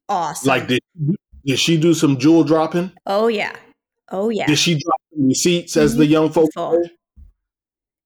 awesome 0.10 0.48
Like, 0.48 0.68
did, 0.68 0.82
did 1.46 1.58
she 1.58 1.78
do 1.78 1.94
some 1.94 2.18
jewel 2.18 2.44
dropping? 2.44 2.92
oh 3.08 3.28
yeah 3.28 3.56
oh 4.12 4.30
yeah 4.30 4.46
Did 4.46 4.60
she 4.60 4.74
drop 4.78 5.02
some 5.14 5.28
receipts, 5.28 5.78
as 5.78 5.96
the 5.96 6.04
mm-hmm. 6.04 6.12
young 6.12 6.32
folks 6.32 6.54
say? 6.54 6.92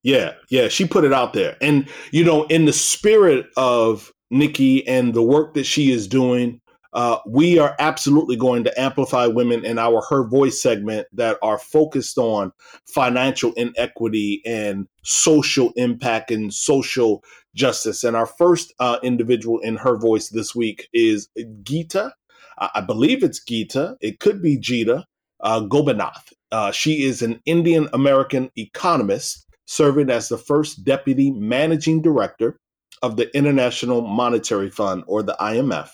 Yeah, 0.03 0.33
yeah, 0.49 0.69
she 0.69 0.85
put 0.85 1.03
it 1.03 1.11
out 1.11 1.33
there. 1.33 1.57
And, 1.61 1.89
you 2.11 2.23
know, 2.23 2.43
in 2.45 2.65
the 2.65 2.73
spirit 2.73 3.47
of 3.57 4.13
Nikki 4.29 4.87
and 4.87 5.13
the 5.13 5.23
work 5.23 5.55
that 5.55 5.65
she 5.65 5.91
is 5.91 6.07
doing, 6.07 6.61
uh, 6.93 7.17
we 7.25 7.59
are 7.59 7.75
absolutely 7.79 8.35
going 8.35 8.63
to 8.63 8.81
amplify 8.81 9.27
women 9.27 9.63
in 9.63 9.77
our 9.77 10.01
Her 10.09 10.27
Voice 10.27 10.61
segment 10.61 11.07
that 11.13 11.37
are 11.41 11.59
focused 11.59 12.17
on 12.17 12.51
financial 12.87 13.53
inequity 13.53 14.41
and 14.45 14.87
social 15.03 15.71
impact 15.75 16.31
and 16.31 16.53
social 16.53 17.23
justice. 17.55 18.03
And 18.03 18.15
our 18.15 18.25
first 18.25 18.73
uh, 18.79 18.97
individual 19.03 19.59
in 19.59 19.75
Her 19.75 19.97
Voice 19.97 20.29
this 20.29 20.55
week 20.55 20.87
is 20.93 21.29
Geeta. 21.63 22.11
I 22.57 22.81
believe 22.81 23.23
it's 23.23 23.43
Geeta. 23.43 23.95
It 24.01 24.19
could 24.19 24.41
be 24.41 24.57
Jita 24.57 25.05
uh, 25.41 25.61
Gopinath. 25.61 26.33
Uh, 26.51 26.71
she 26.71 27.03
is 27.03 27.21
an 27.21 27.39
Indian 27.45 27.87
American 27.93 28.49
economist 28.57 29.45
serving 29.65 30.09
as 30.09 30.29
the 30.29 30.37
first 30.37 30.83
deputy 30.83 31.31
managing 31.31 32.01
director 32.01 32.59
of 33.01 33.15
the 33.15 33.33
International 33.35 34.01
Monetary 34.01 34.69
Fund, 34.69 35.03
or 35.07 35.23
the 35.23 35.37
IMF. 35.39 35.89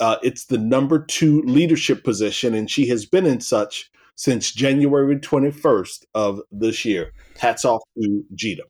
Uh, 0.00 0.16
it's 0.22 0.46
the 0.46 0.58
number 0.58 1.04
two 1.04 1.42
leadership 1.42 2.04
position, 2.04 2.54
and 2.54 2.70
she 2.70 2.86
has 2.88 3.06
been 3.06 3.26
in 3.26 3.40
such 3.40 3.90
since 4.14 4.52
January 4.52 5.16
21st 5.16 6.04
of 6.14 6.40
this 6.50 6.84
year. 6.84 7.12
Hats 7.38 7.64
off 7.64 7.82
to 8.00 8.24
Jita. 8.34 8.62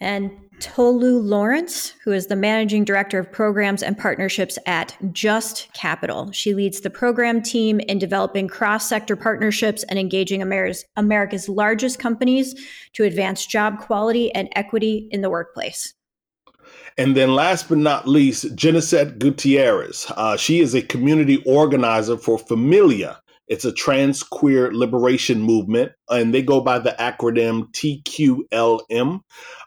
and 0.00 0.30
Tolu 0.60 1.18
Lawrence, 1.18 1.94
who 2.04 2.12
is 2.12 2.28
the 2.28 2.36
managing 2.36 2.84
director 2.84 3.18
of 3.18 3.32
programs 3.32 3.82
and 3.82 3.98
partnerships 3.98 4.58
at 4.66 4.96
Just 5.12 5.72
Capital. 5.74 6.30
She 6.30 6.54
leads 6.54 6.80
the 6.80 6.90
program 6.90 7.42
team 7.42 7.80
in 7.80 7.98
developing 7.98 8.46
cross 8.46 8.88
sector 8.88 9.16
partnerships 9.16 9.82
and 9.84 9.98
engaging 9.98 10.40
America's 10.40 11.48
largest 11.48 11.98
companies 11.98 12.54
to 12.92 13.04
advance 13.04 13.44
job 13.44 13.80
quality 13.80 14.32
and 14.34 14.48
equity 14.52 15.08
in 15.10 15.20
the 15.20 15.30
workplace. 15.30 15.94
And 16.98 17.16
then 17.16 17.34
last 17.34 17.68
but 17.68 17.78
not 17.78 18.06
least, 18.06 18.54
Jennicet 18.54 19.18
Gutierrez. 19.18 20.06
Uh, 20.16 20.36
she 20.36 20.60
is 20.60 20.74
a 20.74 20.82
community 20.82 21.42
organizer 21.46 22.16
for 22.16 22.38
Familia. 22.38 23.18
It's 23.48 23.64
a 23.64 23.72
trans 23.72 24.22
queer 24.22 24.72
liberation 24.72 25.42
movement, 25.42 25.92
and 26.08 26.32
they 26.32 26.42
go 26.42 26.60
by 26.60 26.78
the 26.78 26.94
acronym 26.98 27.70
TQLM. 27.72 29.20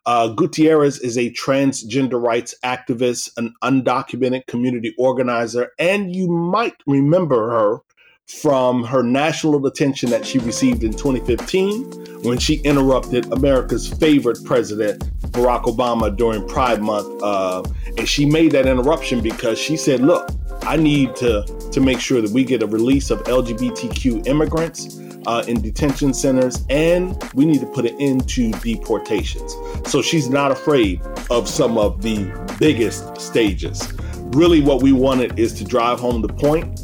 Uh, 0.05 0.27
Gutierrez 0.29 0.99
is 0.99 1.17
a 1.17 1.31
transgender 1.31 2.21
rights 2.21 2.55
activist, 2.63 3.31
an 3.37 3.53
undocumented 3.63 4.47
community 4.47 4.95
organizer, 4.97 5.71
and 5.77 6.15
you 6.15 6.27
might 6.27 6.75
remember 6.87 7.51
her 7.51 7.79
from 8.27 8.83
her 8.83 9.03
national 9.03 9.65
attention 9.67 10.09
that 10.09 10.25
she 10.25 10.39
received 10.39 10.83
in 10.83 10.91
2015 10.91 12.23
when 12.23 12.39
she 12.39 12.55
interrupted 12.61 13.31
America's 13.31 13.87
favorite 13.87 14.43
president, 14.43 15.03
Barack 15.31 15.63
Obama, 15.63 16.15
during 16.15 16.47
Pride 16.47 16.81
Month. 16.81 17.21
Uh, 17.21 17.63
and 17.97 18.09
she 18.09 18.25
made 18.25 18.51
that 18.51 18.65
interruption 18.65 19.21
because 19.21 19.59
she 19.59 19.77
said, 19.77 19.99
Look, 19.99 20.29
I 20.63 20.75
need 20.75 21.15
to, 21.17 21.43
to 21.71 21.79
make 21.79 21.99
sure 21.99 22.21
that 22.21 22.31
we 22.31 22.43
get 22.43 22.63
a 22.63 22.67
release 22.67 23.11
of 23.11 23.19
LGBTQ 23.25 24.25
immigrants 24.25 24.99
uh, 25.27 25.43
in 25.47 25.61
detention 25.61 26.13
centers, 26.13 26.65
and 26.69 27.21
we 27.33 27.45
need 27.45 27.59
to 27.59 27.67
put 27.67 27.85
an 27.85 27.99
end 27.99 28.27
to 28.29 28.51
deportations. 28.51 29.55
So 29.85 30.01
she's 30.01 30.29
not 30.29 30.51
afraid 30.51 31.01
of 31.29 31.47
some 31.47 31.77
of 31.77 32.01
the 32.01 32.25
biggest 32.59 33.19
stages. 33.19 33.93
Really, 34.17 34.61
what 34.61 34.81
we 34.81 34.91
wanted 34.91 35.37
is 35.39 35.53
to 35.53 35.63
drive 35.63 35.99
home 35.99 36.21
the 36.21 36.33
point 36.33 36.79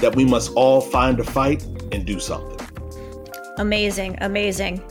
that 0.00 0.14
we 0.14 0.24
must 0.24 0.52
all 0.54 0.80
find 0.80 1.20
a 1.20 1.24
fight 1.24 1.62
and 1.92 2.04
do 2.04 2.18
something. 2.20 2.58
Amazing, 3.58 4.18
amazing. 4.20 4.82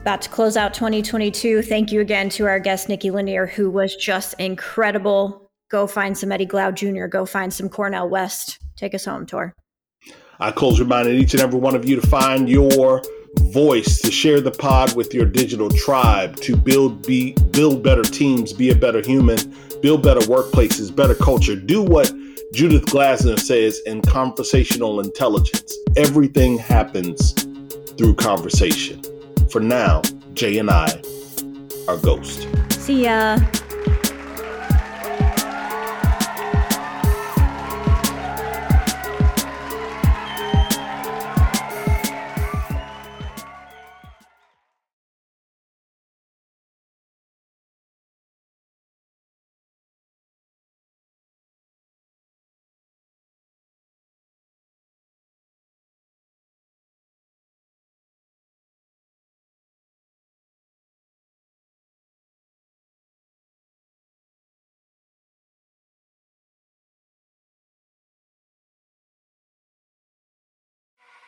About 0.00 0.22
to 0.22 0.28
close 0.28 0.56
out 0.56 0.74
2022. 0.74 1.62
Thank 1.62 1.92
you 1.92 2.00
again 2.00 2.28
to 2.30 2.46
our 2.46 2.58
guest, 2.58 2.88
Nikki 2.88 3.10
Lanier, 3.10 3.46
who 3.46 3.70
was 3.70 3.94
just 3.94 4.34
incredible. 4.40 5.50
Go 5.70 5.86
find 5.86 6.16
some 6.16 6.32
Eddie 6.32 6.46
Glaude 6.46 6.74
Jr., 6.74 7.06
go 7.06 7.24
find 7.24 7.52
some 7.52 7.68
Cornel 7.68 8.08
West. 8.08 8.58
Take 8.76 8.94
us 8.94 9.04
home, 9.04 9.26
Tor. 9.26 9.54
I 10.40 10.50
close 10.50 10.80
reminding 10.80 11.14
each 11.20 11.34
and 11.34 11.42
every 11.42 11.60
one 11.60 11.76
of 11.76 11.88
you 11.88 12.00
to 12.00 12.06
find 12.06 12.48
your 12.48 13.00
voice, 13.52 14.00
to 14.00 14.10
share 14.10 14.40
the 14.40 14.50
pod 14.50 14.94
with 14.96 15.14
your 15.14 15.24
digital 15.24 15.70
tribe, 15.70 16.36
to 16.36 16.56
build 16.56 17.06
be 17.06 17.34
build 17.52 17.82
better 17.82 18.02
teams, 18.02 18.52
be 18.52 18.70
a 18.70 18.74
better 18.74 19.00
human, 19.00 19.38
build 19.82 20.02
better 20.02 20.20
workplaces, 20.22 20.94
better 20.94 21.14
culture. 21.14 21.54
Do 21.54 21.82
what 21.82 22.12
Judith 22.52 22.84
Glaser 22.84 23.38
says 23.38 23.80
in 23.86 24.02
conversational 24.02 25.00
intelligence. 25.00 25.74
Everything 25.96 26.58
happens 26.58 27.32
through 27.96 28.14
conversation. 28.16 29.00
For 29.50 29.58
now, 29.58 30.02
Jay 30.34 30.58
and 30.58 30.70
I 30.70 31.00
are 31.88 31.96
Ghost. 31.96 32.46
See 32.72 33.04
ya. 33.04 33.38